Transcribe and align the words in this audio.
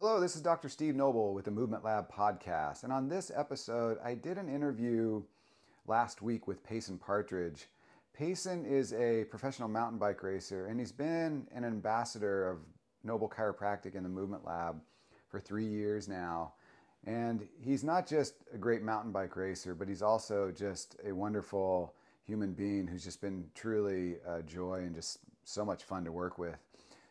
Hello, 0.00 0.18
this 0.18 0.34
is 0.34 0.40
Dr. 0.40 0.70
Steve 0.70 0.96
Noble 0.96 1.34
with 1.34 1.44
the 1.44 1.50
Movement 1.50 1.84
Lab 1.84 2.10
podcast. 2.10 2.84
And 2.84 2.92
on 2.92 3.06
this 3.06 3.30
episode, 3.34 3.98
I 4.02 4.14
did 4.14 4.38
an 4.38 4.48
interview 4.48 5.22
last 5.86 6.22
week 6.22 6.46
with 6.46 6.64
Payson 6.64 6.96
Partridge. 6.96 7.66
Payson 8.14 8.64
is 8.64 8.94
a 8.94 9.24
professional 9.24 9.68
mountain 9.68 9.98
bike 9.98 10.22
racer, 10.22 10.68
and 10.68 10.80
he's 10.80 10.92
been 10.92 11.46
an 11.54 11.64
ambassador 11.66 12.50
of 12.50 12.60
Noble 13.04 13.28
Chiropractic 13.28 13.94
in 13.94 14.02
the 14.04 14.08
Movement 14.08 14.46
Lab 14.46 14.80
for 15.28 15.38
three 15.38 15.66
years 15.66 16.08
now. 16.08 16.54
And 17.06 17.46
he's 17.60 17.84
not 17.84 18.06
just 18.06 18.34
a 18.52 18.58
great 18.58 18.82
mountain 18.82 19.12
bike 19.12 19.36
racer, 19.36 19.74
but 19.74 19.88
he's 19.88 20.02
also 20.02 20.50
just 20.50 20.96
a 21.06 21.12
wonderful 21.12 21.94
human 22.24 22.52
being 22.52 22.86
who's 22.86 23.04
just 23.04 23.20
been 23.20 23.44
truly 23.54 24.16
a 24.26 24.42
joy 24.42 24.80
and 24.80 24.94
just 24.94 25.20
so 25.44 25.64
much 25.64 25.84
fun 25.84 26.04
to 26.04 26.12
work 26.12 26.38
with. 26.38 26.58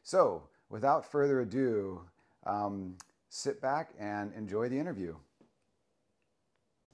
So, 0.04 0.44
without 0.70 1.10
further 1.10 1.42
ado, 1.42 2.02
um, 2.46 2.96
sit 3.30 3.60
back 3.62 3.92
and 4.00 4.32
enjoy 4.34 4.70
the 4.70 4.78
interview. 4.78 5.16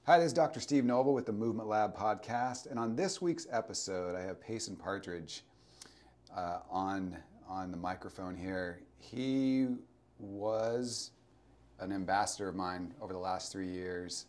Hi, 0.06 0.18
this 0.18 0.26
is 0.26 0.32
Dr. 0.32 0.60
Steve 0.60 0.84
Noble 0.84 1.14
with 1.14 1.26
the 1.26 1.32
Movement 1.32 1.68
Lab 1.68 1.96
podcast, 1.96 2.70
and 2.70 2.78
on 2.78 2.94
this 2.94 3.22
week's 3.22 3.46
episode, 3.50 4.14
I 4.14 4.20
have 4.20 4.40
Payson 4.40 4.76
Partridge 4.76 5.44
uh, 6.36 6.58
on 6.70 7.16
on 7.48 7.70
the 7.70 7.76
microphone 7.76 8.36
here. 8.36 8.80
He 8.98 9.68
was 10.18 11.10
an 11.80 11.92
ambassador 11.92 12.48
of 12.48 12.54
mine 12.54 12.94
over 13.00 13.12
the 13.12 13.18
last 13.18 13.52
three 13.52 13.68
years 13.68 14.26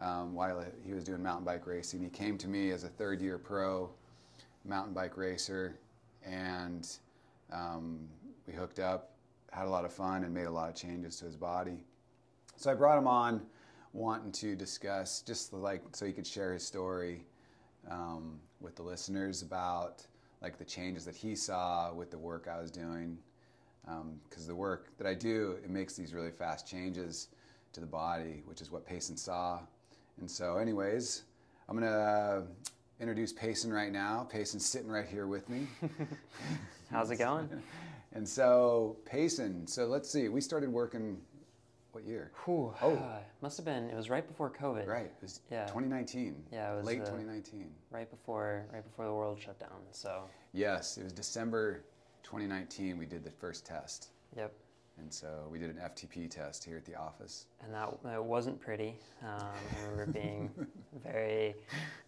um, 0.00 0.34
while 0.34 0.64
he 0.84 0.92
was 0.92 1.04
doing 1.04 1.22
mountain 1.22 1.44
bike 1.44 1.66
racing. 1.66 2.02
He 2.02 2.08
came 2.08 2.38
to 2.38 2.48
me 2.48 2.70
as 2.70 2.84
a 2.84 2.88
third 2.88 3.20
year 3.20 3.38
pro 3.38 3.90
mountain 4.64 4.94
bike 4.94 5.16
racer, 5.16 5.78
and 6.24 6.88
um, 7.52 8.08
we 8.46 8.54
hooked 8.54 8.78
up, 8.78 9.12
had 9.52 9.66
a 9.66 9.70
lot 9.70 9.84
of 9.84 9.92
fun, 9.92 10.24
and 10.24 10.34
made 10.34 10.46
a 10.46 10.50
lot 10.50 10.68
of 10.68 10.74
changes 10.74 11.16
to 11.20 11.24
his 11.24 11.36
body. 11.36 11.84
So 12.56 12.70
I 12.70 12.74
brought 12.74 12.98
him 12.98 13.06
on 13.06 13.42
wanting 13.92 14.32
to 14.32 14.54
discuss 14.54 15.22
just 15.22 15.52
like 15.52 15.82
so 15.92 16.06
he 16.06 16.12
could 16.12 16.26
share 16.26 16.52
his 16.52 16.66
story 16.66 17.24
um, 17.90 18.38
with 18.60 18.76
the 18.76 18.82
listeners 18.82 19.42
about 19.42 20.06
like 20.42 20.58
the 20.58 20.64
changes 20.64 21.04
that 21.04 21.16
he 21.16 21.34
saw 21.34 21.92
with 21.92 22.10
the 22.10 22.18
work 22.18 22.48
I 22.52 22.60
was 22.60 22.70
doing 22.70 23.16
because 23.86 24.42
um, 24.42 24.48
the 24.48 24.54
work 24.54 24.96
that 24.98 25.06
I 25.06 25.14
do 25.14 25.56
it 25.62 25.70
makes 25.70 25.94
these 25.94 26.12
really 26.12 26.30
fast 26.30 26.66
changes 26.66 27.28
to 27.72 27.80
the 27.80 27.86
body, 27.86 28.42
which 28.46 28.60
is 28.60 28.70
what 28.70 28.86
Payson 28.86 29.16
saw. 29.16 29.60
And 30.18 30.30
so, 30.30 30.56
anyways, 30.56 31.22
I'm 31.68 31.78
gonna 31.78 31.90
uh, 31.90 32.42
introduce 33.00 33.32
Payson 33.32 33.72
right 33.72 33.92
now. 33.92 34.26
Payson's 34.30 34.66
sitting 34.66 34.90
right 34.90 35.06
here 35.06 35.26
with 35.26 35.48
me. 35.48 35.66
How's 36.90 37.10
it 37.10 37.16
going? 37.16 37.48
and 38.12 38.28
so, 38.28 38.96
Payson. 39.04 39.66
So 39.66 39.86
let's 39.86 40.10
see. 40.10 40.28
We 40.28 40.40
started 40.40 40.70
working. 40.70 41.18
What 41.92 42.04
year? 42.04 42.30
Whew, 42.44 42.74
oh, 42.82 42.94
uh, 42.94 43.20
must 43.40 43.56
have 43.56 43.64
been. 43.64 43.88
It 43.88 43.96
was 43.96 44.10
right 44.10 44.26
before 44.26 44.50
COVID. 44.50 44.86
Right. 44.86 45.06
It 45.06 45.22
was 45.22 45.40
yeah. 45.50 45.64
2019. 45.64 46.44
Yeah, 46.52 46.74
it 46.74 46.76
was 46.76 46.84
late 46.84 47.00
uh, 47.00 47.04
2019. 47.06 47.70
Right 47.90 48.10
before, 48.10 48.66
right 48.70 48.84
before 48.84 49.06
the 49.06 49.14
world 49.14 49.40
shut 49.40 49.58
down. 49.58 49.78
So. 49.92 50.24
Yes, 50.52 50.98
it 50.98 51.04
was 51.04 51.14
December 51.14 51.84
2019. 52.26 52.98
We 52.98 53.06
did 53.06 53.22
the 53.22 53.30
first 53.30 53.64
test. 53.64 54.08
Yep. 54.36 54.52
And 54.98 55.12
so 55.12 55.46
we 55.50 55.58
did 55.58 55.70
an 55.70 55.76
FTP 55.76 56.28
test 56.28 56.64
here 56.64 56.76
at 56.76 56.84
the 56.84 56.96
office. 56.96 57.46
And 57.62 57.72
that 57.72 57.88
it 58.12 58.24
wasn't 58.24 58.58
pretty. 58.58 58.98
Um, 59.22 59.46
I 59.46 59.82
remember 59.82 60.12
being 60.12 60.50
very, 61.04 61.54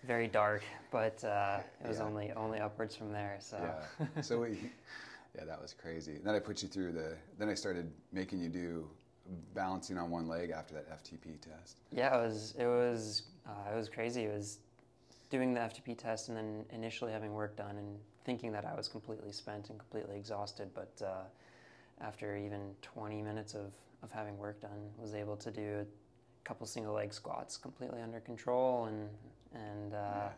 very 0.04 0.26
dark, 0.26 0.62
but 0.90 1.22
uh, 1.22 1.60
it 1.84 1.86
was 1.86 1.98
yeah. 1.98 2.04
only 2.04 2.32
only 2.32 2.58
upwards 2.58 2.96
from 2.96 3.12
there. 3.12 3.36
So. 3.40 3.58
Yeah. 4.00 4.22
So 4.22 4.40
we, 4.40 4.58
yeah, 5.36 5.44
that 5.44 5.60
was 5.60 5.74
crazy. 5.74 6.16
And 6.16 6.24
then 6.24 6.34
I 6.34 6.40
put 6.40 6.62
you 6.62 6.68
through 6.68 6.92
the. 6.92 7.14
Then 7.38 7.48
I 7.48 7.54
started 7.54 7.92
making 8.12 8.40
you 8.40 8.48
do 8.48 8.88
balancing 9.54 9.98
on 9.98 10.10
one 10.10 10.26
leg 10.26 10.50
after 10.50 10.74
that 10.74 10.90
FTP 10.90 11.40
test. 11.40 11.80
Yeah, 11.92 12.16
it 12.16 12.26
was 12.26 12.54
it 12.58 12.66
was 12.66 13.22
uh, 13.46 13.72
it 13.72 13.76
was 13.76 13.88
crazy. 13.88 14.24
It 14.24 14.32
was 14.32 14.58
doing 15.30 15.52
the 15.52 15.60
FTP 15.60 15.96
test 15.96 16.28
and 16.28 16.36
then 16.36 16.64
initially 16.72 17.12
having 17.12 17.34
work 17.34 17.54
done 17.54 17.76
and 17.76 17.98
thinking 18.28 18.52
that 18.52 18.66
I 18.66 18.74
was 18.74 18.88
completely 18.88 19.32
spent 19.32 19.70
and 19.70 19.78
completely 19.78 20.14
exhausted, 20.14 20.68
but 20.74 20.92
uh, 21.02 21.22
after 22.02 22.36
even 22.36 22.60
20 22.82 23.22
minutes 23.22 23.54
of, 23.54 23.72
of 24.02 24.10
having 24.12 24.36
work 24.36 24.60
done, 24.60 24.90
was 24.98 25.14
able 25.14 25.34
to 25.38 25.50
do 25.50 25.78
a 25.80 26.46
couple 26.46 26.66
single 26.66 26.92
leg 26.92 27.14
squats 27.14 27.56
completely 27.56 28.02
under 28.02 28.20
control 28.20 28.84
and 28.84 29.08
and 29.54 29.94
uh, 29.94 29.96
yeah. 29.96 30.28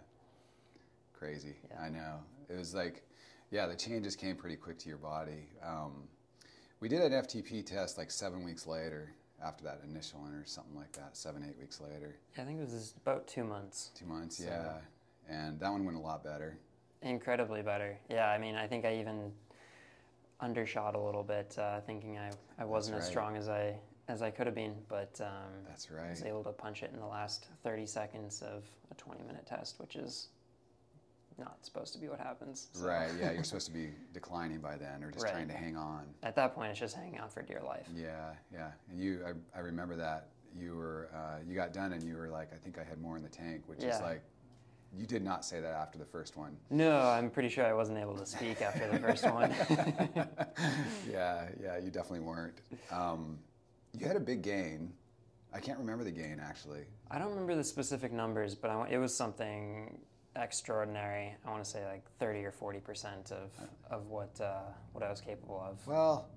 crazy. 1.18 1.56
Yeah. 1.68 1.82
I 1.82 1.88
know 1.88 2.20
it 2.48 2.56
was 2.56 2.76
like, 2.76 3.02
yeah, 3.50 3.66
the 3.66 3.74
changes 3.74 4.14
came 4.14 4.36
pretty 4.36 4.54
quick 4.54 4.78
to 4.78 4.88
your 4.88 4.98
body. 4.98 5.48
Um, 5.60 6.04
we 6.78 6.88
did 6.88 7.00
an 7.00 7.10
FTP 7.10 7.66
test 7.66 7.98
like 7.98 8.12
seven 8.12 8.44
weeks 8.44 8.68
later 8.68 9.10
after 9.44 9.64
that 9.64 9.80
initial 9.82 10.20
one 10.20 10.32
or 10.32 10.46
something 10.46 10.76
like 10.76 10.92
that, 10.92 11.16
seven, 11.16 11.44
eight 11.44 11.58
weeks 11.58 11.80
later. 11.80 12.14
Yeah, 12.36 12.44
I 12.44 12.46
think 12.46 12.60
it 12.60 12.70
was 12.70 12.94
about 13.04 13.26
two 13.26 13.42
months. 13.42 13.90
Two 13.98 14.06
months, 14.06 14.36
so. 14.38 14.44
yeah. 14.44 14.74
And 15.28 15.58
that 15.58 15.72
one 15.72 15.84
went 15.84 15.98
a 15.98 16.00
lot 16.00 16.22
better. 16.22 16.56
Incredibly 17.02 17.62
better. 17.62 17.98
Yeah, 18.08 18.28
I 18.28 18.38
mean, 18.38 18.56
I 18.56 18.66
think 18.66 18.84
I 18.84 18.96
even 18.96 19.32
undershot 20.40 20.94
a 20.94 21.00
little 21.00 21.22
bit, 21.22 21.56
uh, 21.58 21.80
thinking 21.80 22.18
I, 22.18 22.30
I 22.58 22.64
wasn't 22.64 22.96
right. 22.96 23.02
as 23.02 23.08
strong 23.08 23.36
as 23.36 23.48
I 23.48 23.74
as 24.08 24.22
I 24.22 24.30
could 24.30 24.46
have 24.46 24.56
been, 24.56 24.74
but 24.88 25.20
um, 25.22 25.52
that's 25.68 25.88
right. 25.90 26.06
I 26.06 26.10
was 26.10 26.24
able 26.24 26.42
to 26.42 26.50
punch 26.50 26.82
it 26.82 26.90
in 26.92 26.98
the 26.98 27.06
last 27.06 27.46
30 27.62 27.86
seconds 27.86 28.42
of 28.42 28.64
a 28.90 28.94
20 28.94 29.22
minute 29.22 29.46
test, 29.46 29.78
which 29.78 29.94
is 29.94 30.28
not 31.38 31.58
supposed 31.62 31.92
to 31.94 31.98
be 32.00 32.08
what 32.08 32.18
happens. 32.18 32.68
So. 32.72 32.86
Right. 32.86 33.10
Yeah, 33.20 33.30
you're 33.30 33.44
supposed 33.44 33.66
to 33.66 33.72
be 33.72 33.90
declining 34.12 34.58
by 34.58 34.76
then, 34.76 35.04
or 35.04 35.12
just 35.12 35.24
right. 35.24 35.32
trying 35.32 35.48
to 35.48 35.54
hang 35.54 35.76
on. 35.76 36.06
At 36.22 36.34
that 36.36 36.54
point, 36.54 36.70
it's 36.70 36.80
just 36.80 36.96
hanging 36.96 37.20
on 37.20 37.28
for 37.28 37.42
dear 37.42 37.62
life. 37.64 37.86
Yeah, 37.96 38.32
yeah. 38.52 38.70
And 38.90 39.00
you, 39.00 39.20
I, 39.24 39.58
I 39.58 39.60
remember 39.62 39.94
that 39.96 40.28
you 40.58 40.74
were, 40.74 41.08
uh, 41.14 41.38
you 41.48 41.54
got 41.54 41.72
done, 41.72 41.92
and 41.92 42.02
you 42.02 42.16
were 42.16 42.28
like, 42.28 42.52
I 42.52 42.56
think 42.56 42.78
I 42.78 42.84
had 42.84 43.00
more 43.00 43.16
in 43.16 43.22
the 43.22 43.28
tank, 43.28 43.62
which 43.66 43.82
yeah. 43.82 43.94
is 43.94 44.00
like. 44.00 44.22
You 44.96 45.06
did 45.06 45.22
not 45.22 45.44
say 45.44 45.60
that 45.60 45.72
after 45.72 45.98
the 45.98 46.04
first 46.04 46.36
one. 46.36 46.56
No, 46.68 46.98
I'm 46.98 47.30
pretty 47.30 47.48
sure 47.48 47.64
I 47.64 47.72
wasn't 47.72 47.98
able 47.98 48.16
to 48.16 48.26
speak 48.26 48.60
after 48.60 48.88
the 48.88 48.98
first 48.98 49.24
one. 49.24 49.54
yeah, 51.10 51.46
yeah, 51.62 51.78
you 51.78 51.90
definitely 51.90 52.20
weren't. 52.20 52.60
Um, 52.90 53.38
you 53.98 54.06
had 54.06 54.16
a 54.16 54.20
big 54.20 54.42
gain. 54.42 54.92
I 55.52 55.60
can't 55.60 55.78
remember 55.78 56.04
the 56.04 56.10
gain 56.10 56.40
actually. 56.42 56.82
I 57.10 57.18
don't 57.18 57.30
remember 57.30 57.54
the 57.54 57.64
specific 57.64 58.12
numbers, 58.12 58.54
but 58.54 58.70
I, 58.70 58.88
it 58.90 58.98
was 58.98 59.14
something 59.14 59.98
extraordinary. 60.36 61.34
I 61.44 61.50
want 61.50 61.64
to 61.64 61.70
say 61.70 61.84
like 61.86 62.04
30 62.18 62.44
or 62.44 62.52
40 62.52 62.80
percent 62.80 63.32
of, 63.32 63.50
of 63.90 64.06
what 64.06 64.40
uh, 64.40 64.60
what 64.92 65.04
I 65.04 65.10
was 65.10 65.20
capable 65.20 65.60
of. 65.60 65.84
Well, 65.86 66.28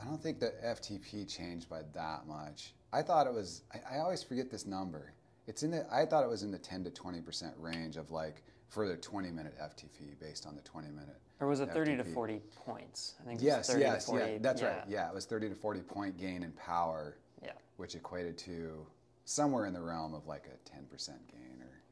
I 0.00 0.04
don't 0.04 0.22
think 0.22 0.40
the 0.40 0.52
FTP 0.64 1.28
changed 1.28 1.68
by 1.68 1.82
that 1.94 2.26
much. 2.26 2.74
I 2.92 3.02
thought 3.02 3.26
it 3.26 3.34
was. 3.34 3.62
I, 3.72 3.96
I, 3.96 3.98
always 4.00 4.22
forget 4.22 4.50
this 4.50 4.66
number. 4.66 5.12
It's 5.50 5.64
in 5.64 5.72
the. 5.72 5.84
I 5.92 6.06
thought 6.06 6.22
it 6.22 6.30
was 6.30 6.44
in 6.44 6.52
the 6.52 6.58
10 6.58 6.84
to 6.84 6.90
20 6.90 7.20
percent 7.22 7.54
range 7.58 7.96
of 7.96 8.12
like 8.12 8.44
for 8.68 8.86
the 8.86 8.96
20 8.96 9.32
minute 9.32 9.52
FTP 9.60 10.18
based 10.20 10.46
on 10.46 10.54
the 10.54 10.62
20 10.62 10.86
minute. 10.90 11.16
Or 11.40 11.48
was 11.48 11.58
it 11.58 11.72
30 11.72 11.90
FTP. 11.90 11.96
to 11.96 12.04
40 12.04 12.40
points? 12.54 13.14
I 13.20 13.26
think. 13.26 13.42
Yes, 13.42 13.74
yes, 13.76 14.06
40, 14.06 14.24
yeah. 14.24 14.38
That's 14.40 14.62
yeah. 14.62 14.68
right. 14.68 14.84
Yeah, 14.88 15.08
it 15.08 15.14
was 15.14 15.26
30 15.26 15.48
to 15.48 15.56
40 15.56 15.80
point 15.80 16.16
gain 16.16 16.44
in 16.44 16.52
power. 16.52 17.16
Yeah. 17.42 17.50
Which 17.78 17.96
equated 17.96 18.38
to 18.38 18.86
somewhere 19.24 19.66
in 19.66 19.72
the 19.72 19.80
realm 19.80 20.14
of 20.14 20.28
like 20.28 20.46
a 20.46 20.70
10 20.70 20.84
percent 20.84 21.18
gain 21.26 21.60
or 21.60 21.82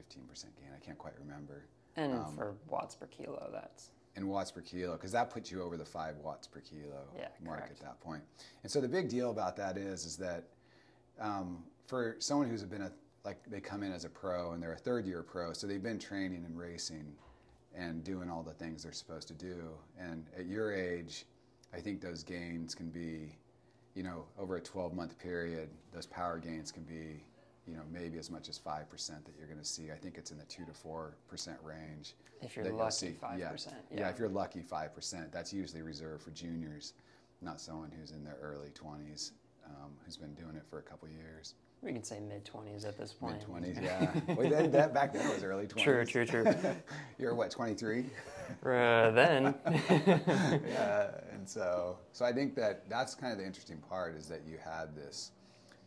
15% 0.00 0.44
gain. 0.60 0.70
I 0.72 0.78
can't 0.78 0.98
quite 0.98 1.14
remember. 1.18 1.64
And 1.96 2.12
um, 2.12 2.36
for 2.36 2.54
watts 2.68 2.94
per 2.94 3.06
kilo, 3.06 3.50
that's. 3.52 3.90
And 4.14 4.28
watts 4.28 4.52
per 4.52 4.60
kilo, 4.60 4.92
because 4.92 5.10
that 5.12 5.30
puts 5.30 5.50
you 5.50 5.62
over 5.62 5.76
the 5.76 5.84
five 5.84 6.16
watts 6.18 6.46
per 6.46 6.60
kilo 6.60 7.08
yeah, 7.16 7.26
mark 7.44 7.58
correct. 7.58 7.80
at 7.80 7.80
that 7.80 8.00
point. 8.00 8.22
And 8.62 8.70
so 8.70 8.80
the 8.80 8.88
big 8.88 9.08
deal 9.08 9.32
about 9.32 9.56
that 9.56 9.76
is, 9.76 10.04
is 10.04 10.16
that 10.18 10.44
um, 11.20 11.64
for 11.90 12.14
someone 12.20 12.48
who's 12.48 12.62
been 12.62 12.82
a, 12.82 12.92
like 13.24 13.38
they 13.50 13.60
come 13.60 13.82
in 13.82 13.92
as 13.92 14.04
a 14.04 14.08
pro 14.08 14.52
and 14.52 14.62
they're 14.62 14.74
a 14.74 14.78
third 14.78 15.04
year 15.06 15.24
pro, 15.24 15.52
so 15.52 15.66
they've 15.66 15.82
been 15.82 15.98
training 15.98 16.44
and 16.46 16.56
racing 16.56 17.12
and 17.76 18.04
doing 18.04 18.30
all 18.30 18.44
the 18.44 18.52
things 18.52 18.84
they're 18.84 18.92
supposed 18.92 19.26
to 19.26 19.34
do. 19.34 19.72
And 19.98 20.24
at 20.38 20.46
your 20.46 20.72
age, 20.72 21.26
I 21.74 21.80
think 21.80 22.00
those 22.00 22.22
gains 22.22 22.76
can 22.76 22.90
be, 22.90 23.36
you 23.94 24.04
know, 24.04 24.24
over 24.38 24.56
a 24.56 24.60
12 24.60 24.94
month 24.94 25.18
period, 25.18 25.68
those 25.92 26.06
power 26.06 26.38
gains 26.38 26.70
can 26.70 26.84
be 26.84 27.24
you 27.66 27.76
know, 27.76 27.82
maybe 27.92 28.18
as 28.18 28.30
much 28.30 28.48
as 28.48 28.58
5% 28.58 28.88
that 29.06 29.32
you're 29.38 29.46
going 29.46 29.60
to 29.60 29.64
see. 29.64 29.92
I 29.92 29.94
think 29.94 30.16
it's 30.16 30.32
in 30.32 30.38
the 30.38 30.44
2 30.44 30.64
to 30.64 30.72
4% 30.72 31.12
range. 31.62 32.14
If 32.42 32.56
you're 32.56 32.64
lucky, 32.72 33.16
5%. 33.22 33.38
Yeah. 33.38 33.52
yeah. 33.94 34.08
if 34.08 34.18
you're 34.18 34.28
lucky, 34.28 34.60
5%. 34.60 35.30
That's 35.30 35.52
usually 35.52 35.82
reserved 35.82 36.24
for 36.24 36.30
juniors, 36.30 36.94
not 37.42 37.60
someone 37.60 37.92
who's 37.96 38.10
in 38.10 38.24
their 38.24 38.38
early 38.42 38.70
20s, 38.70 39.32
um, 39.66 39.92
who's 40.04 40.16
been 40.16 40.34
doing 40.34 40.56
it 40.56 40.64
for 40.68 40.80
a 40.80 40.82
couple 40.82 41.06
years. 41.08 41.54
We 41.82 41.92
can 41.92 42.04
say 42.04 42.20
mid 42.20 42.44
20s 42.44 42.86
at 42.86 42.98
this 42.98 43.12
point. 43.14 43.38
Mid 43.48 43.76
20s, 43.76 43.82
yeah. 43.82 44.34
Wait, 44.34 44.50
that, 44.50 44.70
that, 44.72 44.92
back 44.92 45.14
then 45.14 45.26
it 45.26 45.34
was 45.34 45.42
early 45.42 45.66
20s. 45.66 45.82
True, 45.82 46.04
true, 46.04 46.26
true. 46.26 46.44
You're 47.18 47.34
what, 47.34 47.50
23? 47.50 48.04
Uh, 48.62 49.10
then. 49.12 49.54
yeah, 50.68 51.10
and 51.32 51.48
so, 51.48 51.96
so 52.12 52.24
I 52.26 52.32
think 52.32 52.54
that 52.56 52.88
that's 52.90 53.14
kind 53.14 53.32
of 53.32 53.38
the 53.38 53.46
interesting 53.46 53.78
part 53.88 54.14
is 54.14 54.26
that 54.26 54.42
you 54.46 54.58
had 54.62 54.94
this, 54.94 55.30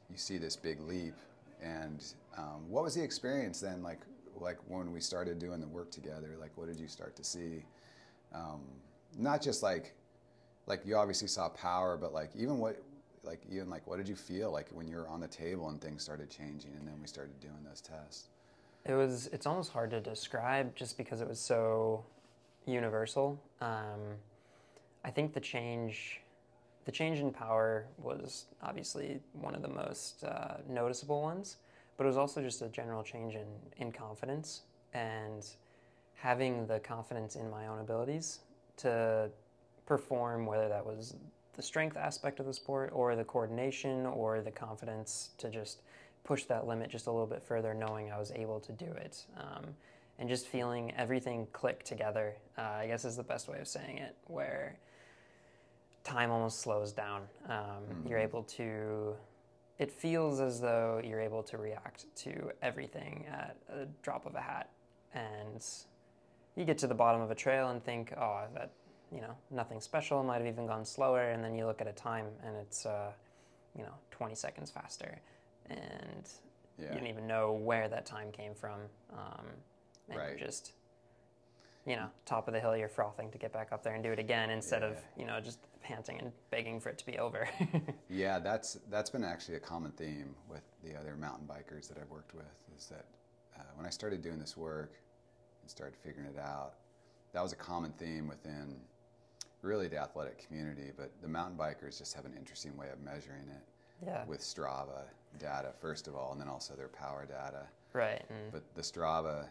you 0.09 0.17
see 0.17 0.37
this 0.39 0.55
big 0.55 0.81
leap 0.81 1.13
And 1.61 2.03
um, 2.37 2.67
what 2.69 2.83
was 2.83 2.95
the 2.95 3.03
experience 3.03 3.59
then? 3.59 3.83
Like, 3.83 3.99
like 4.39 4.57
when 4.67 4.91
we 4.91 4.99
started 4.99 5.37
doing 5.37 5.61
the 5.61 5.67
work 5.67 5.91
together, 5.91 6.35
like 6.39 6.51
what 6.55 6.67
did 6.67 6.79
you 6.79 6.87
start 6.87 7.15
to 7.17 7.23
see? 7.23 7.63
Um, 8.33 8.61
not 9.15 9.43
just 9.43 9.61
like, 9.61 9.93
like 10.65 10.81
you 10.85 10.95
obviously 10.95 11.27
saw 11.27 11.49
power, 11.49 11.97
but 11.97 12.13
like 12.13 12.31
even 12.35 12.57
what, 12.57 12.81
like 13.23 13.41
even 13.49 13.69
like 13.69 13.85
what 13.87 13.97
did 13.97 14.07
you 14.07 14.15
feel 14.15 14.51
like 14.51 14.69
when 14.71 14.87
you 14.87 14.97
were 14.97 15.07
on 15.07 15.19
the 15.19 15.27
table 15.27 15.69
and 15.69 15.81
things 15.81 16.03
started 16.03 16.29
changing, 16.29 16.71
and 16.77 16.87
then 16.87 16.95
we 17.01 17.07
started 17.07 17.39
doing 17.39 17.63
those 17.67 17.81
tests? 17.81 18.27
It 18.85 18.93
was. 18.93 19.27
It's 19.31 19.45
almost 19.45 19.71
hard 19.71 19.91
to 19.91 20.01
describe 20.01 20.75
just 20.75 20.97
because 20.97 21.21
it 21.21 21.27
was 21.27 21.39
so 21.39 22.03
universal. 22.65 23.39
Um, 23.61 24.17
I 25.05 25.11
think 25.11 25.33
the 25.33 25.39
change, 25.39 26.21
the 26.85 26.91
change 26.91 27.19
in 27.19 27.31
power 27.31 27.85
was 27.97 28.45
obviously 28.61 29.19
one 29.33 29.55
of 29.55 29.61
the 29.61 29.69
most 29.69 30.23
uh, 30.23 30.55
noticeable 30.69 31.21
ones, 31.21 31.57
but 31.97 32.03
it 32.03 32.07
was 32.07 32.17
also 32.17 32.41
just 32.41 32.61
a 32.61 32.67
general 32.67 33.03
change 33.03 33.35
in 33.35 33.47
in 33.77 33.91
confidence 33.91 34.61
and 34.93 35.47
having 36.15 36.67
the 36.67 36.79
confidence 36.79 37.35
in 37.35 37.49
my 37.49 37.67
own 37.67 37.79
abilities 37.79 38.39
to 38.77 39.29
perform, 39.85 40.45
whether 40.45 40.69
that 40.69 40.85
was 40.85 41.15
the 41.55 41.61
strength 41.61 41.97
aspect 41.97 42.39
of 42.39 42.45
the 42.45 42.53
sport 42.53 42.91
or 42.93 43.15
the 43.15 43.23
coordination 43.23 44.05
or 44.05 44.41
the 44.41 44.51
confidence 44.51 45.29
to 45.37 45.49
just 45.49 45.81
push 46.23 46.45
that 46.45 46.65
limit 46.65 46.89
just 46.89 47.07
a 47.07 47.11
little 47.11 47.27
bit 47.27 47.43
further, 47.43 47.73
knowing 47.73 48.11
I 48.11 48.17
was 48.17 48.31
able 48.31 48.59
to 48.61 48.71
do 48.71 48.85
it. 48.85 49.25
Um, 49.37 49.65
and 50.19 50.29
just 50.29 50.47
feeling 50.47 50.93
everything 50.95 51.47
click 51.53 51.83
together, 51.83 52.35
uh, 52.57 52.61
I 52.61 52.87
guess 52.87 53.03
is 53.03 53.17
the 53.17 53.23
best 53.23 53.47
way 53.47 53.59
of 53.59 53.67
saying 53.67 53.97
it, 53.97 54.15
where 54.27 54.77
time 56.03 56.31
almost 56.31 56.59
slows 56.59 56.91
down. 56.91 57.23
Um, 57.47 57.55
mm-hmm. 57.55 58.07
You're 58.07 58.19
able 58.19 58.43
to, 58.43 59.15
it 59.79 59.91
feels 59.91 60.39
as 60.39 60.61
though 60.61 61.01
you're 61.03 61.21
able 61.21 61.43
to 61.43 61.57
react 61.57 62.05
to 62.17 62.51
everything 62.61 63.25
at 63.31 63.57
a 63.69 63.85
drop 64.01 64.25
of 64.25 64.35
a 64.35 64.41
hat. 64.41 64.69
And 65.13 65.65
you 66.55 66.65
get 66.65 66.77
to 66.79 66.87
the 66.87 66.95
bottom 66.95 67.21
of 67.21 67.31
a 67.31 67.35
trail 67.35 67.69
and 67.69 67.83
think, 67.83 68.13
oh, 68.17 68.43
that, 68.53 68.71
you 69.13 69.21
know, 69.21 69.35
nothing 69.51 69.79
special, 69.79 70.23
might 70.23 70.39
have 70.39 70.47
even 70.47 70.65
gone 70.65 70.85
slower. 70.85 71.29
And 71.29 71.43
then 71.43 71.55
you 71.55 71.65
look 71.65 71.81
at 71.81 71.87
a 71.87 71.93
time 71.93 72.25
and 72.45 72.55
it's, 72.57 72.85
uh, 72.85 73.11
you 73.77 73.83
know, 73.83 73.93
20 74.11 74.35
seconds 74.35 74.71
faster. 74.71 75.19
And 75.69 76.29
yeah. 76.79 76.89
you 76.89 76.99
don't 76.99 77.07
even 77.07 77.27
know 77.27 77.53
where 77.53 77.87
that 77.87 78.05
time 78.05 78.31
came 78.31 78.53
from. 78.53 78.79
Um, 79.11 79.45
and 80.09 80.17
right. 80.17 80.29
you're 80.29 80.47
just, 80.47 80.73
you 81.85 81.95
know, 81.95 82.07
top 82.25 82.47
of 82.47 82.53
the 82.53 82.59
hill, 82.59 82.75
you're 82.75 82.89
frothing 82.89 83.29
to 83.31 83.37
get 83.37 83.53
back 83.53 83.71
up 83.71 83.83
there 83.83 83.93
and 83.93 84.03
do 84.03 84.11
it 84.11 84.19
again 84.19 84.49
instead 84.49 84.81
yeah. 84.81 84.89
of, 84.89 84.97
you 85.17 85.25
know, 85.25 85.39
just 85.39 85.59
panting 85.81 86.17
and 86.19 86.31
begging 86.49 86.79
for 86.79 86.89
it 86.89 86.97
to 86.97 87.05
be 87.05 87.19
over. 87.19 87.47
yeah, 88.09 88.39
that's 88.39 88.77
that's 88.89 89.09
been 89.09 89.23
actually 89.23 89.55
a 89.55 89.59
common 89.59 89.91
theme 89.91 90.33
with 90.49 90.63
the 90.83 90.97
other 90.97 91.15
mountain 91.15 91.47
bikers 91.47 91.87
that 91.89 91.97
I've 91.97 92.09
worked 92.09 92.33
with. 92.33 92.45
Is 92.77 92.87
that 92.87 93.05
uh, 93.57 93.63
when 93.75 93.85
I 93.85 93.89
started 93.89 94.21
doing 94.21 94.39
this 94.39 94.57
work 94.57 94.93
and 95.61 95.69
started 95.69 95.95
figuring 95.97 96.27
it 96.27 96.39
out, 96.39 96.73
that 97.33 97.43
was 97.43 97.51
a 97.51 97.57
common 97.57 97.91
theme 97.93 98.27
within 98.27 98.77
really 99.63 99.87
the 99.87 99.97
athletic 99.97 100.45
community. 100.45 100.91
But 100.95 101.11
the 101.21 101.27
mountain 101.27 101.57
bikers 101.57 101.97
just 101.97 102.13
have 102.15 102.25
an 102.25 102.33
interesting 102.37 102.75
way 102.77 102.87
of 102.91 103.01
measuring 103.01 103.47
it. 103.49 103.63
Yeah. 104.05 104.25
With 104.25 104.41
Strava 104.41 105.03
data 105.39 105.73
first 105.79 106.07
of 106.07 106.15
all, 106.15 106.31
and 106.31 106.41
then 106.41 106.47
also 106.47 106.75
their 106.75 106.89
power 106.89 107.25
data. 107.25 107.65
Right. 107.93 108.23
Mm. 108.31 108.51
But 108.51 108.63
the 108.75 108.81
Strava 108.81 109.47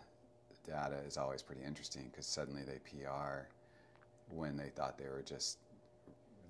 data 0.67 0.99
is 1.06 1.17
always 1.17 1.43
pretty 1.43 1.62
interesting 1.62 2.09
because 2.11 2.26
suddenly 2.26 2.62
they 2.62 2.79
PR 2.79 3.49
when 4.29 4.56
they 4.56 4.69
thought 4.69 4.99
they 4.99 5.09
were 5.09 5.23
just 5.23 5.59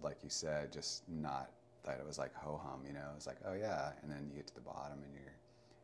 like 0.03 0.17
you 0.23 0.31
said, 0.31 0.73
just 0.73 1.09
not 1.09 1.51
that 1.85 1.99
it 1.99 2.07
was 2.07 2.19
like 2.19 2.35
ho 2.35 2.61
hum, 2.63 2.81
you 2.87 2.93
know, 2.93 3.09
it's 3.17 3.27
like, 3.27 3.39
oh 3.47 3.55
yeah, 3.55 3.91
and 4.03 4.11
then 4.11 4.29
you 4.31 4.37
get 4.37 4.47
to 4.49 4.55
the 4.55 4.61
bottom 4.61 4.99
and 5.05 5.13
you're, 5.15 5.33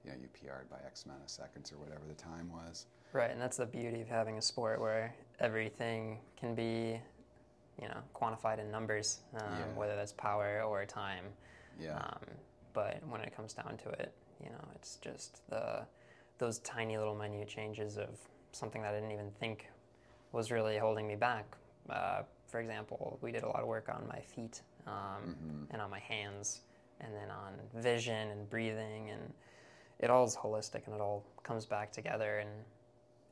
you 0.05 0.11
know, 0.11 0.17
you 0.21 0.29
PR'd 0.29 0.69
by 0.71 0.77
X 0.87 1.05
amount 1.05 1.23
of 1.23 1.31
seconds 1.31 1.73
or 1.73 1.77
whatever 1.77 2.03
the 2.09 2.15
time 2.15 2.51
was. 2.53 2.87
Right, 3.13 3.31
and 3.31 3.41
that's 3.41 3.57
the 3.57 3.67
beauty 3.67 4.01
of 4.01 4.09
having 4.09 4.39
a 4.39 4.43
sport 4.43 4.81
where 4.81 5.15
everything 5.41 6.19
can 6.39 6.55
be, 6.55 7.01
you 7.81 7.89
know, 7.89 7.99
quantified 8.15 8.59
in 8.59 8.71
numbers, 8.71 9.21
um, 9.35 9.43
yeah. 9.59 9.65
whether 9.75 9.97
that's 9.97 10.13
power 10.13 10.63
or 10.63 10.85
time. 10.85 11.25
Yeah. 11.81 11.97
Um, 11.97 12.21
but 12.73 13.01
when 13.09 13.21
it 13.21 13.35
comes 13.35 13.53
down 13.53 13.77
to 13.85 13.89
it, 13.91 14.13
you 14.43 14.51
know, 14.51 14.69
it's 14.75 14.97
just 14.97 15.49
the 15.49 15.87
those 16.39 16.59
tiny 16.61 16.97
little 16.97 17.17
minute 17.17 17.49
changes 17.49 17.97
of 17.97 18.09
something 18.53 18.83
that 18.83 18.95
I 18.95 19.01
didn't 19.01 19.13
even 19.13 19.31
think 19.41 19.69
was 20.33 20.51
really 20.51 20.79
holding 20.79 21.07
me 21.07 21.17
back. 21.17 21.57
Uh, 21.91 22.23
for 22.47 22.61
example, 22.61 23.19
we 23.21 23.33
did 23.33 23.43
a 23.43 23.49
lot 23.49 23.61
of 23.61 23.67
work 23.67 23.89
on 23.89 24.07
my 24.09 24.21
feet 24.21 24.63
um, 24.87 24.93
mm-hmm. 25.27 25.65
and 25.71 25.83
on 25.83 25.91
my 25.91 25.99
hands, 25.99 26.61
and 27.01 27.13
then 27.15 27.31
on 27.31 27.55
vision 27.83 28.31
and 28.31 28.49
breathing, 28.49 29.11
and 29.11 29.33
it 29.99 30.11
all 30.11 30.25
is 30.25 30.37
holistic 30.37 30.87
and 30.87 30.95
it 30.95 31.01
all 31.01 31.25
comes 31.43 31.67
back 31.67 31.93
together. 31.93 32.39
And 32.39 32.51